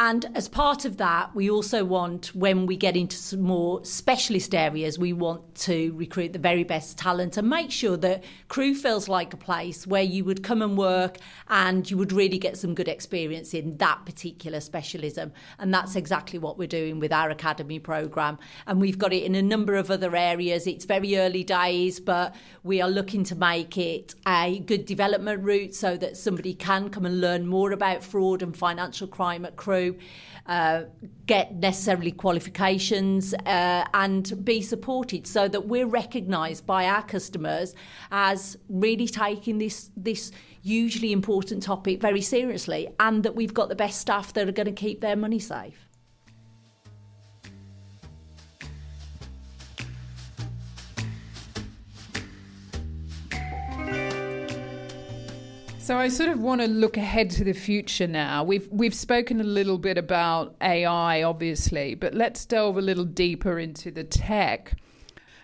And 0.00 0.26
as 0.36 0.48
part 0.48 0.84
of 0.84 0.96
that, 0.98 1.34
we 1.34 1.50
also 1.50 1.84
want, 1.84 2.32
when 2.32 2.66
we 2.66 2.76
get 2.76 2.96
into 2.96 3.16
some 3.16 3.40
more 3.40 3.84
specialist 3.84 4.54
areas, 4.54 4.96
we 4.96 5.12
want 5.12 5.56
to 5.56 5.92
recruit 5.96 6.32
the 6.32 6.38
very 6.38 6.62
best 6.62 6.96
talent 6.96 7.36
and 7.36 7.50
make 7.50 7.72
sure 7.72 7.96
that 7.96 8.22
Kroo 8.48 8.76
feels 8.76 9.08
like 9.08 9.34
a 9.34 9.36
place 9.36 9.88
where 9.88 10.04
you 10.04 10.24
would 10.24 10.44
come 10.44 10.62
and 10.62 10.78
work 10.78 11.16
and 11.48 11.90
you 11.90 11.98
would 11.98 12.12
really 12.12 12.38
get 12.38 12.56
some 12.56 12.76
good 12.76 12.86
experience 12.86 13.54
in 13.54 13.76
that 13.78 14.06
particular 14.06 14.60
specialism. 14.60 15.32
And 15.58 15.74
that's 15.74 15.96
exactly 15.96 16.38
what 16.38 16.58
we're 16.58 16.68
doing 16.68 17.00
with 17.00 17.12
our 17.12 17.30
academy 17.30 17.80
programme. 17.80 18.38
And 18.68 18.80
we've 18.80 18.98
got 18.98 19.12
it 19.12 19.24
in 19.24 19.34
a 19.34 19.42
number 19.42 19.74
of 19.74 19.90
other 19.90 20.14
areas. 20.14 20.68
It's 20.68 20.84
very 20.84 21.18
early 21.18 21.42
days, 21.42 21.98
but 21.98 22.36
we 22.62 22.80
are 22.80 22.88
looking 22.88 23.24
to 23.24 23.34
make 23.34 23.76
it 23.76 24.14
a 24.28 24.60
good 24.60 24.86
development 24.86 25.42
route 25.42 25.74
so 25.74 25.96
that 25.96 26.16
somebody 26.16 26.54
can 26.54 26.88
come 26.88 27.04
and 27.04 27.20
learn 27.20 27.48
more 27.48 27.72
about 27.72 28.04
fraud 28.04 28.42
and 28.42 28.56
financial 28.56 29.08
crime 29.08 29.44
at 29.44 29.56
Kroo 29.56 29.87
uh, 30.46 30.84
get 31.26 31.54
necessarily 31.56 32.10
qualifications 32.10 33.34
uh, 33.34 33.84
and 33.92 34.44
be 34.44 34.62
supported 34.62 35.26
so 35.26 35.46
that 35.46 35.66
we're 35.66 35.86
recognised 35.86 36.66
by 36.66 36.86
our 36.86 37.02
customers 37.02 37.74
as 38.10 38.56
really 38.68 39.06
taking 39.06 39.58
this 39.58 39.90
this 39.96 40.32
hugely 40.62 41.12
important 41.12 41.62
topic 41.62 42.00
very 42.00 42.20
seriously 42.20 42.88
and 42.98 43.22
that 43.22 43.34
we've 43.34 43.54
got 43.54 43.68
the 43.68 43.76
best 43.76 44.00
staff 44.00 44.32
that 44.32 44.48
are 44.48 44.52
going 44.52 44.66
to 44.66 44.72
keep 44.72 45.00
their 45.00 45.16
money 45.16 45.38
safe. 45.38 45.87
So 55.88 55.96
I 55.96 56.08
sort 56.08 56.28
of 56.28 56.38
want 56.38 56.60
to 56.60 56.66
look 56.66 56.98
ahead 56.98 57.30
to 57.30 57.44
the 57.44 57.54
future 57.54 58.06
now. 58.06 58.44
We've 58.44 58.68
we've 58.70 58.94
spoken 58.94 59.40
a 59.40 59.44
little 59.44 59.78
bit 59.78 59.96
about 59.96 60.54
AI 60.60 61.22
obviously, 61.22 61.94
but 61.94 62.12
let's 62.12 62.44
delve 62.44 62.76
a 62.76 62.82
little 62.82 63.06
deeper 63.06 63.58
into 63.58 63.90
the 63.90 64.04
tech. 64.04 64.74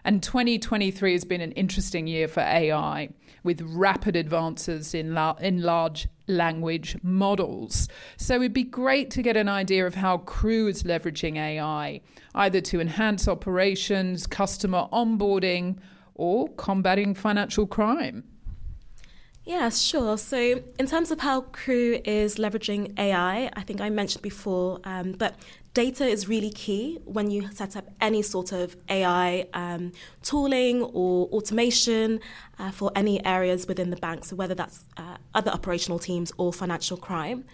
And 0.05 0.23
2023 0.23 1.13
has 1.13 1.25
been 1.25 1.41
an 1.41 1.53
interesting 1.53 2.07
year 2.07 2.29
for 2.29 2.41
AI 2.41 3.09
with 3.43 3.63
rapid 3.63 4.17
advances 4.17 4.93
in 4.93 5.15
la- 5.15 5.39
in 5.41 5.63
large 5.63 6.09
language 6.29 6.99
models. 7.03 7.89
So 8.19 8.35
it'd 8.35 8.53
be 8.53 8.65
great 8.65 9.11
to 9.13 9.23
get 9.23 9.39
an 9.39 9.49
idea 9.49 9.87
of 9.87 9.95
how 9.95 10.19
Kroo 10.19 10.69
is 10.69 10.83
leveraging 10.83 11.39
AI 11.39 12.03
either 12.35 12.61
to 12.61 12.83
enhance 12.83 13.27
operations, 13.29 14.27
customer 14.27 14.89
onboarding, 14.93 15.79
or 16.15 16.51
combating 16.51 17.15
financial 17.15 17.67
crime. 17.67 18.25
Yeah, 19.45 19.69
sure. 19.69 20.17
So, 20.17 20.63
in 20.79 20.87
terms 20.87 21.11
of 21.11 21.21
how 21.21 21.43
Kroo 21.43 22.01
is 22.07 22.37
leveraging 22.37 22.99
AI, 22.99 23.51
I 23.53 23.61
think 23.61 23.83
I 23.83 23.91
mentioned 23.91 24.23
before, 24.23 24.81
um, 24.85 25.13
but 25.13 25.35
data 25.75 26.07
is 26.07 26.27
really 26.29 26.51
key 26.51 26.99
when 27.05 27.31
you 27.31 27.51
set 27.53 27.77
up 27.77 27.85
any 28.01 28.23
sort 28.23 28.53
of 28.53 28.75
AI 28.89 29.47
um, 29.53 29.93
tooling 30.23 30.83
or 30.83 31.27
automation 31.27 32.21
uh, 32.59 32.71
for 32.71 32.91
any 32.97 33.23
areas 33.27 33.67
within 33.67 33.91
the 33.91 33.97
bank. 33.97 34.25
So, 34.25 34.35
whether 34.35 34.55
that's 34.55 34.85
uh, 34.97 35.19
other 35.35 35.51
operational 35.51 35.99
teams 35.99 36.33
or 36.39 36.51
financial 36.51 36.97
crime. 36.97 37.45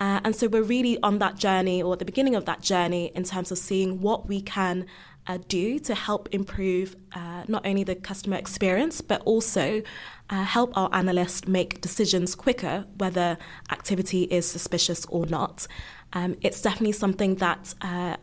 Uh, 0.00 0.18
and 0.24 0.34
so, 0.34 0.48
we're 0.48 0.62
really 0.62 1.00
on 1.04 1.20
that 1.20 1.36
journey 1.36 1.80
or 1.80 1.92
at 1.92 2.00
the 2.00 2.04
beginning 2.04 2.34
of 2.34 2.46
that 2.46 2.62
journey 2.62 3.12
in 3.14 3.22
terms 3.22 3.52
of 3.52 3.58
seeing 3.58 4.00
what 4.00 4.26
we 4.26 4.40
can 4.40 4.86
uh, 5.28 5.38
do 5.48 5.78
to 5.78 5.94
help 5.94 6.28
improve 6.32 6.96
uh, 7.12 7.44
not 7.46 7.66
only 7.66 7.84
the 7.84 7.94
customer 7.94 8.36
experience, 8.36 9.00
but 9.00 9.20
also 9.22 9.82
uh, 10.30 10.42
help 10.42 10.76
our 10.76 10.88
analysts 10.92 11.46
make 11.46 11.80
decisions 11.80 12.34
quicker 12.34 12.86
whether 12.96 13.38
activity 13.70 14.24
is 14.24 14.46
suspicious 14.46 15.04
or 15.06 15.26
not. 15.26 15.66
Um, 16.14 16.36
it's 16.40 16.62
definitely 16.62 16.92
something 16.92 17.36
that 17.36 17.74
uh, 17.82 18.16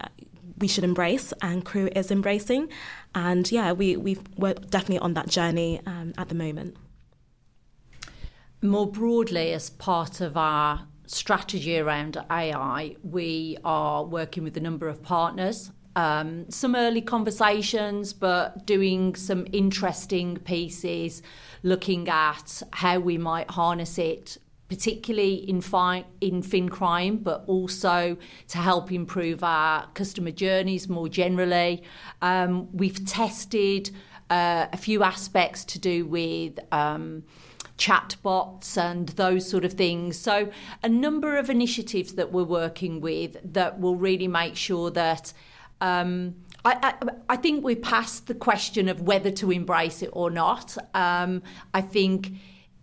we 0.58 0.68
should 0.68 0.84
embrace 0.84 1.34
and 1.42 1.64
Kroo 1.64 1.96
is 1.96 2.10
embracing. 2.12 2.70
And 3.14 3.52
yeah, 3.52 3.72
we, 3.72 3.96
we 3.96 4.18
are 4.42 4.54
definitely 4.54 5.00
on 5.00 5.14
that 5.14 5.30
journey 5.30 5.82
um, 5.86 6.14
at 6.18 6.30
the 6.30 6.36
moment. 6.36 6.76
More 8.62 8.90
broadly, 8.90 9.54
as 9.54 9.70
part 9.70 10.22
of 10.22 10.36
our 10.36 10.88
strategy 11.06 11.78
around 11.78 12.18
AI, 12.32 12.96
we 13.04 13.58
are 13.64 14.04
working 14.04 14.44
with 14.44 14.58
a 14.58 14.60
number 14.60 14.88
of 14.88 15.04
partners 15.04 15.72
um, 15.96 16.50
some 16.50 16.76
early 16.76 17.02
conversations, 17.02 18.14
but 18.14 18.66
doing 18.66 19.16
some 19.16 19.48
interesting 19.52 20.38
pieces, 20.38 21.22
looking 21.64 22.10
at 22.10 22.62
how 22.74 23.00
we 23.00 23.18
might 23.18 23.50
harness 23.52 23.98
it, 23.98 24.38
particularly 24.68 25.36
in, 25.50 25.62
fi- 25.62 26.06
in 26.20 26.42
fin 26.42 26.70
crime, 26.70 27.18
but 27.18 27.44
also 27.48 28.18
to 28.50 28.58
help 28.58 28.92
improve 28.92 29.44
our 29.44 29.88
customer 29.94 30.32
journeys 30.32 30.90
more 30.90 31.08
generally. 31.08 31.84
Um, 32.22 32.70
we've 32.76 33.06
tested 33.06 33.92
uh, 34.30 34.68
a 34.74 34.78
few 34.78 35.04
aspects 35.04 35.64
to 35.66 35.80
do 35.80 36.06
with. 36.06 36.60
Um, 36.72 37.24
chatbots 37.78 38.78
and 38.78 39.10
those 39.10 39.50
sort 39.50 39.66
of 39.66 39.74
things. 39.74 40.18
So, 40.18 40.50
a 40.82 40.88
number 40.88 41.36
of 41.36 41.50
initiatives 41.50 42.14
that 42.14 42.32
we're 42.32 42.46
working 42.46 43.02
with 43.02 43.36
that 43.44 43.82
will 43.82 43.98
really 43.98 44.30
make 44.30 44.56
sure 44.56 44.90
that 44.92 45.34
um, 45.82 46.36
I, 46.64 46.78
I, 46.82 47.10
I, 47.30 47.36
think 47.36 47.64
we're 47.64 47.76
past 47.76 48.28
the 48.28 48.34
question 48.34 48.90
of 48.90 49.02
whether 49.02 49.30
to 49.32 49.52
embrace 49.52 50.02
it 50.02 50.10
or 50.14 50.32
not. 50.32 50.78
Um, 50.94 51.44
I 51.74 51.82
think 51.82 52.32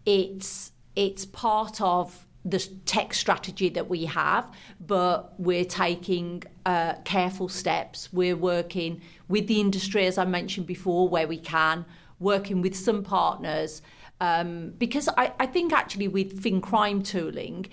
it's 0.07 0.73
it's 0.95 1.25
part 1.25 1.81
of 1.81 2.27
the 2.45 2.59
tech 2.87 3.15
strategy 3.15 3.69
that 3.71 3.89
we 3.89 4.05
have, 4.07 4.51
but 4.85 5.35
we're 5.39 5.65
taking 5.65 6.43
uh, 6.67 6.95
careful 7.05 7.49
steps. 7.49 8.13
We're 8.13 8.37
working 8.37 9.01
with 9.29 9.47
the 9.47 9.61
industry, 9.61 10.07
as 10.07 10.19
I 10.19 10.25
mentioned 10.25 10.67
before, 10.67 11.09
where 11.09 11.29
we 11.29 11.39
can, 11.39 11.85
working 12.19 12.61
with 12.61 12.77
some 12.77 13.05
partners. 13.05 13.81
Um, 14.21 14.75
because 14.79 15.09
I, 15.17 15.33
I 15.39 15.47
think 15.47 15.73
actually 15.73 16.09
with 16.09 16.41
fin 16.41 16.61
crime 16.61 17.03
tooling, 17.03 17.67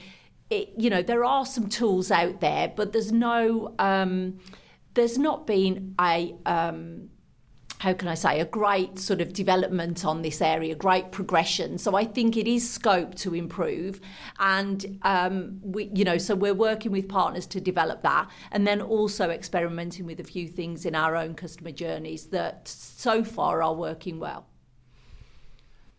it, 0.50 0.72
you 0.78 0.90
know, 0.90 1.02
there 1.02 1.24
are 1.24 1.46
some 1.46 1.68
tools 1.68 2.10
out 2.12 2.40
there, 2.40 2.72
but 2.76 2.94
there's 2.94 3.12
no 3.12 3.74
um, 3.80 4.40
there's 4.94 5.18
not 5.18 5.48
been 5.48 5.96
a 6.00 6.36
um, 6.46 7.10
how 7.80 7.94
can 7.94 8.10
I 8.10 8.14
say, 8.14 8.42
a 8.42 8.46
great 8.46 9.00
sort 9.00 9.22
of 9.22 9.32
development 9.32 10.04
on 10.04 10.22
this 10.22 10.42
area, 10.42 10.76
great 10.76 11.14
progression. 11.14 11.78
So 11.78 11.96
I 11.96 12.04
think 12.04 12.36
it 12.36 12.46
is 12.46 12.70
scope 12.70 13.16
to 13.16 13.34
improve, 13.34 14.02
and 14.38 15.00
um, 15.04 15.60
we, 15.64 15.90
you 15.96 16.04
know, 16.04 16.18
so 16.18 16.36
we're 16.36 16.54
working 16.54 16.92
with 16.92 17.08
partners 17.08 17.48
to 17.48 17.62
develop 17.62 18.04
that, 18.04 18.30
and 18.52 18.68
then 18.68 18.82
also 18.82 19.30
experimenting 19.30 20.06
with 20.06 20.20
a 20.20 20.26
few 20.26 20.48
things 20.48 20.86
in 20.86 20.94
our 20.94 21.16
own 21.16 21.36
customer 21.36 21.72
journeys 21.72 22.28
that 22.28 22.68
so 22.68 23.24
far 23.24 23.64
are 23.64 23.74
working 23.74 24.20
well. 24.20 24.46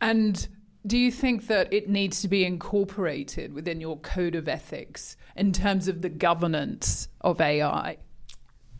And 0.02 0.46
do 0.86 0.98
you 0.98 1.10
think 1.10 1.46
that 1.46 1.72
it 1.72 1.88
needs 1.88 2.20
to 2.22 2.28
be 2.28 2.44
incorporated 2.44 3.54
within 3.54 3.80
your 3.80 3.98
code 4.00 4.34
of 4.34 4.48
ethics 4.48 5.16
in 5.34 5.52
terms 5.52 5.88
of 5.88 6.02
the 6.02 6.08
governance 6.10 7.08
of 7.22 7.40
AI? 7.40 7.96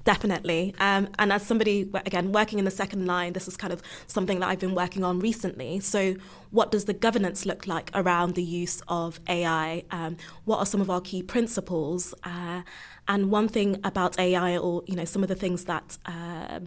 Definitely. 0.05 0.75
Um, 0.81 1.09
and 1.19 1.33
as 1.33 1.47
somebody, 1.47 1.91
again, 2.07 2.33
working 2.33 2.59
in 2.59 2.65
the 2.65 2.71
second 2.71 3.07
line, 3.07 3.35
this 3.35 3.47
is 3.47 3.57
kind 3.57 3.73
of 3.73 3.83
something 4.07 4.41
that 4.41 4.49
I've 4.49 4.59
been 4.59 4.75
working 4.75 5.05
on 5.05 5.21
recently. 5.21 5.81
So, 5.81 6.15
what 6.51 6.73
does 6.73 6.87
the 6.87 6.95
governance 6.95 7.45
look 7.45 7.67
like 7.67 7.91
around 7.95 8.35
the 8.35 8.43
use 8.43 8.83
of 8.89 9.21
AI? 9.29 9.85
Um, 9.91 10.17
what 10.47 10.59
are 10.59 10.67
some 10.67 10.81
of 10.81 10.89
our 10.89 11.03
key 11.03 11.23
principles? 11.23 12.15
Uh, 12.25 12.63
and 13.09 13.31
one 13.31 13.49
thing 13.49 13.79
about 13.85 14.19
AI, 14.19 14.57
or 14.57 14.83
you 14.87 14.97
know, 14.97 15.05
some 15.05 15.23
of 15.23 15.29
the 15.29 15.35
things 15.35 15.67
that 15.67 15.99
uh, 16.07 16.61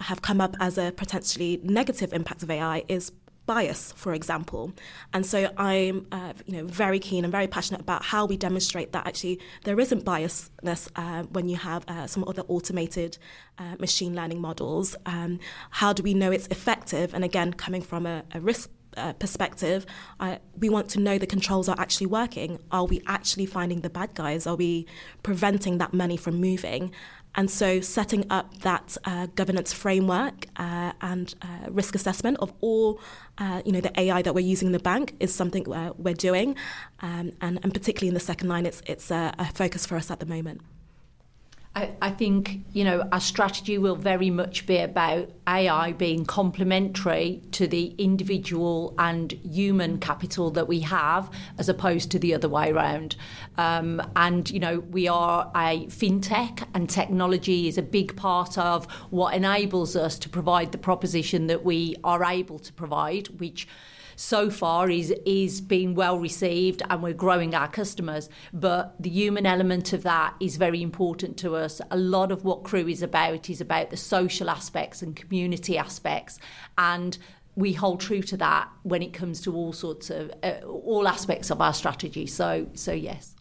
have 0.00 0.22
come 0.22 0.40
up 0.40 0.56
as 0.58 0.78
a 0.78 0.90
potentially 0.92 1.60
negative 1.62 2.14
impact 2.14 2.42
of 2.42 2.50
AI, 2.50 2.82
is 2.88 3.12
bias, 3.46 3.92
for 3.96 4.14
example. 4.14 4.72
And 5.12 5.26
so 5.26 5.52
I'm, 5.56 6.06
uh, 6.12 6.34
you 6.46 6.56
know, 6.56 6.66
very 6.66 6.98
keen 6.98 7.24
and 7.24 7.32
very 7.32 7.46
passionate 7.46 7.80
about 7.80 8.04
how 8.04 8.24
we 8.26 8.36
demonstrate 8.36 8.92
that 8.92 9.06
actually 9.06 9.40
there 9.64 9.78
isn't 9.80 10.04
biasness 10.04 10.88
uh, 10.96 11.24
when 11.24 11.48
you 11.48 11.56
have 11.56 11.84
uh, 11.88 12.06
some 12.06 12.24
other 12.28 12.42
automated 12.42 13.18
uh, 13.58 13.76
machine 13.78 14.14
learning 14.14 14.40
models. 14.40 14.94
Um, 15.06 15.40
how 15.70 15.92
do 15.92 16.02
we 16.02 16.14
know 16.14 16.30
it's 16.30 16.46
effective? 16.48 17.14
And 17.14 17.24
again, 17.24 17.52
coming 17.52 17.82
from 17.82 18.06
a, 18.06 18.24
a 18.32 18.40
risk 18.40 18.70
uh, 18.96 19.12
perspective, 19.14 19.86
we 20.58 20.68
want 20.68 20.88
to 20.90 21.00
know 21.00 21.16
the 21.16 21.26
controls 21.26 21.68
are 21.68 21.78
actually 21.78 22.06
working. 22.06 22.58
Are 22.70 22.84
we 22.84 23.02
actually 23.06 23.46
finding 23.46 23.80
the 23.80 23.90
bad 23.90 24.14
guys? 24.14 24.46
Are 24.46 24.56
we 24.56 24.86
preventing 25.22 25.78
that 25.78 25.92
money 25.92 26.16
from 26.16 26.40
moving? 26.40 26.92
And 27.34 27.50
so, 27.50 27.80
setting 27.80 28.24
up 28.28 28.58
that 28.60 28.96
uh, 29.04 29.26
governance 29.34 29.72
framework 29.72 30.46
uh, 30.56 30.92
and 31.00 31.34
uh, 31.42 31.70
risk 31.70 31.94
assessment 31.94 32.38
of 32.40 32.52
all, 32.60 33.00
uh, 33.38 33.62
you 33.64 33.72
know, 33.72 33.80
the 33.80 33.98
AI 34.00 34.22
that 34.22 34.34
we're 34.34 34.40
using 34.40 34.66
in 34.66 34.72
the 34.72 34.80
bank 34.80 35.14
is 35.20 35.32
something 35.32 35.64
we're, 35.64 35.92
we're 35.96 36.14
doing, 36.14 36.56
um, 37.00 37.32
and, 37.40 37.60
and 37.62 37.72
particularly 37.72 38.08
in 38.08 38.14
the 38.14 38.20
second 38.20 38.48
line, 38.48 38.66
it's 38.66 38.82
it's 38.86 39.10
a, 39.10 39.32
a 39.38 39.46
focus 39.46 39.86
for 39.86 39.96
us 39.96 40.10
at 40.10 40.18
the 40.18 40.26
moment. 40.26 40.60
I, 41.72 41.90
I, 42.02 42.10
think 42.10 42.64
you 42.72 42.82
know 42.82 43.08
our 43.12 43.20
strategy 43.20 43.78
will 43.78 43.94
very 43.94 44.28
much 44.28 44.66
be 44.66 44.78
about 44.78 45.30
AI 45.46 45.92
being 45.92 46.24
complementary 46.24 47.42
to 47.52 47.68
the 47.68 47.94
individual 47.96 48.92
and 48.98 49.30
human 49.32 49.98
capital 49.98 50.50
that 50.50 50.66
we 50.66 50.80
have, 50.80 51.30
as 51.58 51.68
opposed 51.68 52.10
to 52.10 52.18
the 52.18 52.34
other 52.34 52.48
way 52.48 52.72
around. 52.72 53.14
Um, 53.56 54.02
and 54.16 54.50
you 54.50 54.58
know 54.58 54.80
we 54.80 55.06
are 55.06 55.48
a 55.54 55.86
fintech, 55.86 56.66
and 56.74 56.90
technology 56.90 57.68
is 57.68 57.78
a 57.78 57.82
big 57.82 58.16
part 58.16 58.58
of 58.58 58.90
what 59.10 59.34
enables 59.34 59.94
us 59.94 60.18
to 60.18 60.28
provide 60.28 60.72
the 60.72 60.78
proposition 60.78 61.46
that 61.46 61.64
we 61.64 61.94
are 62.02 62.24
able 62.24 62.58
to 62.58 62.72
provide, 62.72 63.28
which 63.38 63.68
so 64.20 64.50
far 64.50 64.90
is 64.90 65.14
is 65.24 65.62
being 65.62 65.94
well 65.94 66.18
received 66.18 66.82
and 66.90 67.02
we're 67.02 67.14
growing 67.14 67.54
our 67.54 67.68
customers 67.68 68.28
but 68.52 68.94
the 69.00 69.08
human 69.08 69.46
element 69.46 69.94
of 69.94 70.02
that 70.02 70.34
is 70.40 70.56
very 70.56 70.82
important 70.82 71.38
to 71.38 71.56
us 71.56 71.59
a 71.90 71.96
lot 71.96 72.32
of 72.32 72.44
what 72.44 72.62
Kroo 72.62 72.90
is 72.90 73.02
about 73.02 73.50
is 73.50 73.60
about 73.60 73.90
the 73.90 73.96
social 73.96 74.50
aspects 74.50 75.02
and 75.02 75.14
community 75.16 75.76
aspects 75.76 76.38
and 76.78 77.16
we 77.56 77.72
hold 77.72 78.00
true 78.00 78.22
to 78.22 78.36
that 78.36 78.68
when 78.82 79.02
it 79.02 79.12
comes 79.12 79.40
to 79.42 79.54
all 79.54 79.72
sorts 79.72 80.10
of 80.10 80.30
uh, 80.42 80.60
all 80.64 81.08
aspects 81.08 81.50
of 81.50 81.60
our 81.60 81.74
strategy 81.74 82.26
so 82.26 82.66
so 82.74 82.92
yes 82.92 83.34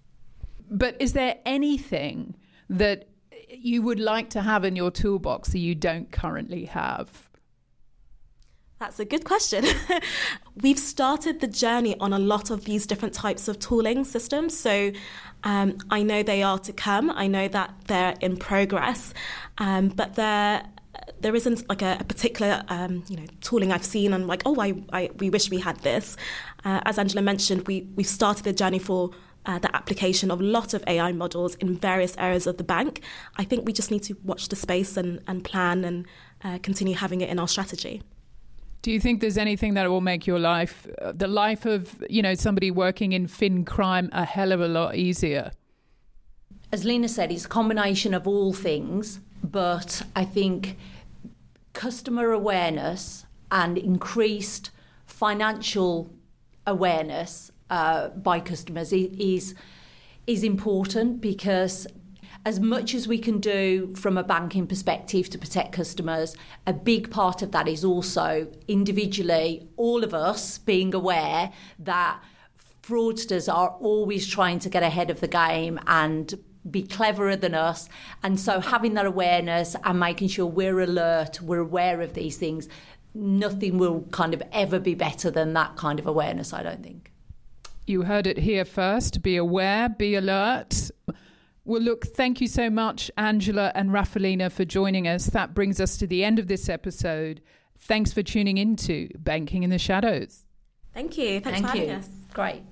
but 0.69 0.95
is 0.99 1.13
there 1.13 1.37
anything 1.45 2.35
that 2.69 3.07
you 3.49 3.81
would 3.81 3.99
like 3.99 4.29
to 4.29 4.41
have 4.41 4.63
in 4.63 4.75
your 4.75 4.91
toolbox 4.91 5.49
that 5.49 5.59
you 5.59 5.75
don't 5.75 6.11
currently 6.11 6.65
have 6.65 7.29
that's 8.79 8.97
a 8.97 9.05
good 9.05 9.25
question. 9.25 9.65
We've 10.61 10.79
started 10.79 11.41
the 11.41 11.47
journey 11.47 11.99
on 11.99 12.13
a 12.13 12.19
lot 12.19 12.49
of 12.49 12.63
these 12.63 12.87
different 12.87 13.13
types 13.13 13.49
of 13.49 13.59
tooling 13.59 14.05
systems. 14.05 14.57
So 14.57 14.93
um, 15.43 15.77
I 15.89 16.03
know 16.03 16.23
they 16.23 16.43
are 16.43 16.59
to 16.59 16.73
come. 16.73 17.09
I 17.09 17.27
know 17.27 17.47
that 17.47 17.73
they're 17.87 18.15
in 18.19 18.37
progress, 18.37 19.13
um, 19.57 19.89
but 19.89 20.15
there 20.15 20.63
there 21.21 21.35
isn't 21.35 21.67
like 21.67 21.81
a, 21.81 21.97
a 21.99 22.03
particular 22.03 22.63
um, 22.69 23.03
you 23.07 23.17
know 23.17 23.25
tooling 23.41 23.71
I've 23.71 23.85
seen. 23.85 24.13
and 24.13 24.27
like, 24.27 24.43
oh, 24.45 24.59
I, 24.59 24.73
I 24.91 25.09
we 25.17 25.29
wish 25.29 25.49
we 25.49 25.59
had 25.59 25.77
this. 25.77 26.17
Uh, 26.65 26.81
as 26.85 26.97
Angela 26.97 27.21
mentioned, 27.21 27.67
we 27.67 27.87
we've 27.95 28.07
started 28.07 28.43
the 28.43 28.53
journey 28.53 28.79
for 28.79 29.11
uh, 29.45 29.59
the 29.59 29.73
application 29.75 30.31
of 30.31 30.39
a 30.41 30.43
lot 30.43 30.73
of 30.73 30.83
AI 30.87 31.11
models 31.11 31.55
in 31.55 31.75
various 31.75 32.15
areas 32.17 32.45
of 32.47 32.57
the 32.57 32.63
bank. 32.63 33.01
I 33.37 33.43
think 33.43 33.65
we 33.65 33.73
just 33.73 33.91
need 33.91 34.03
to 34.03 34.17
watch 34.23 34.49
the 34.49 34.55
space 34.55 34.97
and, 34.97 35.21
and 35.27 35.43
plan 35.43 35.83
and 35.85 36.05
uh, 36.43 36.59
continue 36.61 36.95
having 36.95 37.21
it 37.21 37.29
in 37.29 37.39
our 37.39 37.47
strategy. 37.47 38.01
Do 38.81 38.91
you 38.91 38.99
think 38.99 39.19
there's 39.19 39.37
anything 39.37 39.73
that 39.73 39.89
will 39.89 40.01
make 40.01 40.25
your 40.25 40.39
life, 40.39 40.87
uh, 41.01 41.11
the 41.11 41.27
life 41.27 41.65
of 41.65 42.03
you 42.09 42.21
know 42.21 42.33
somebody 42.33 42.71
working 42.71 43.11
in 43.11 43.27
fin 43.27 43.65
crime, 43.65 44.09
a 44.13 44.23
hell 44.23 44.51
of 44.51 44.61
a 44.61 44.67
lot 44.67 44.95
easier? 44.95 45.51
As 46.71 46.85
Lena 46.85 47.09
said, 47.09 47.31
it's 47.31 47.45
a 47.45 47.49
combination 47.49 48.13
of 48.13 48.27
all 48.27 48.53
things, 48.53 49.19
but 49.43 50.03
I 50.15 50.23
think 50.23 50.77
customer 51.73 52.31
awareness 52.31 53.25
and 53.51 53.77
increased 53.77 54.71
financial 55.05 56.09
awareness 56.65 57.51
uh, 57.69 58.09
by 58.09 58.39
customers 58.39 58.93
is 58.93 59.55
is 60.27 60.43
important 60.43 61.19
because 61.21 61.87
as 62.45 62.59
much 62.59 62.93
as 62.93 63.07
we 63.07 63.17
can 63.17 63.39
do 63.39 63.93
from 63.95 64.17
a 64.17 64.23
banking 64.23 64.65
perspective 64.65 65.29
to 65.29 65.37
protect 65.37 65.71
customers, 65.71 66.35
a 66.65 66.73
big 66.73 67.11
part 67.11 67.41
of 67.41 67.51
that 67.51 67.67
is 67.67 67.83
also 67.83 68.47
individually, 68.67 69.67
all 69.75 70.03
of 70.03 70.13
us 70.13 70.57
being 70.57 70.93
aware 70.93 71.51
that 71.77 72.21
fraudsters 72.81 73.53
are 73.53 73.69
always 73.79 74.25
trying 74.25 74.59
to 74.59 74.69
get 74.69 74.83
ahead 74.83 75.09
of 75.09 75.19
the 75.19 75.27
game 75.27 75.79
and 75.85 76.35
be 76.69 76.83
cleverer 76.83 77.35
than 77.35 77.53
us. 77.53 77.89
And 78.23 78.39
so 78.39 78.59
having 78.59 78.93
that 78.95 79.05
awareness 79.05 79.75
and 79.83 79.99
making 79.99 80.29
sure 80.29 80.45
we're 80.45 80.79
alert, 80.79 81.41
we're 81.41 81.59
aware 81.59 82.01
of 82.01 82.13
these 82.13 82.37
things, 82.37 82.67
nothing 83.13 83.77
will 83.77 84.01
kind 84.11 84.33
of 84.33 84.41
ever 84.51 84.79
be 84.79 84.95
better 84.95 85.29
than 85.29 85.53
that 85.53 85.75
kind 85.75 85.99
of 85.99 86.07
awareness, 86.07 86.53
I 86.53 86.63
don't 86.63 86.83
think. 86.83 87.11
You 87.85 88.03
heard 88.03 88.27
it 88.27 88.37
here 88.37 88.65
first. 88.65 89.21
Be 89.21 89.35
aware, 89.35 89.89
be 89.89 90.15
alert. 90.15 90.91
Well, 91.69 91.83
look, 91.83 92.07
thank 92.07 92.41
you 92.41 92.47
so 92.47 92.71
much, 92.71 93.11
Angela 93.15 93.71
and 93.75 93.91
Raphaelina, 93.91 94.49
for 94.49 94.65
joining 94.65 95.07
us. 95.07 95.27
That 95.27 95.53
brings 95.53 95.79
us 95.79 95.97
to 95.97 96.07
the 96.07 96.23
end 96.23 96.39
of 96.39 96.47
this 96.47 96.67
episode. 96.67 97.41
Thanks 97.77 98.11
for 98.11 98.23
tuning 98.23 98.57
in 98.57 98.75
to 98.77 99.07
Banking 99.19 99.61
in 99.61 99.69
the 99.69 99.77
Shadows. 99.77 100.47
Thank 100.95 101.15
you. 101.15 101.39
Thanks 101.39 101.61
thank 101.61 101.67
for 101.67 101.77
having 101.77 101.89
you. 101.89 101.95
us. 101.97 102.09
Great. 102.33 102.63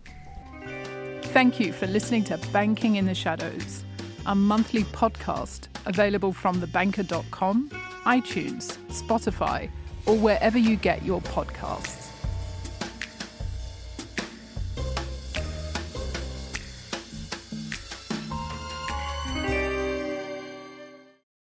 Thank 1.26 1.60
you 1.60 1.74
for 1.74 1.86
listening 1.86 2.24
to 2.24 2.40
Banking 2.52 2.96
in 2.96 3.06
the 3.06 3.14
Shadows, 3.14 3.84
a 4.26 4.34
monthly 4.34 4.84
podcast 4.86 5.68
available 5.86 6.34
from 6.34 6.60
thebanker.com, 6.60 7.70
iTunes, 8.06 8.80
Spotify, 8.88 9.70
or 10.08 10.18
wherever 10.18 10.58
you 10.58 10.76
get 10.76 11.06
your 11.06 11.22
podcasts. 11.22 12.07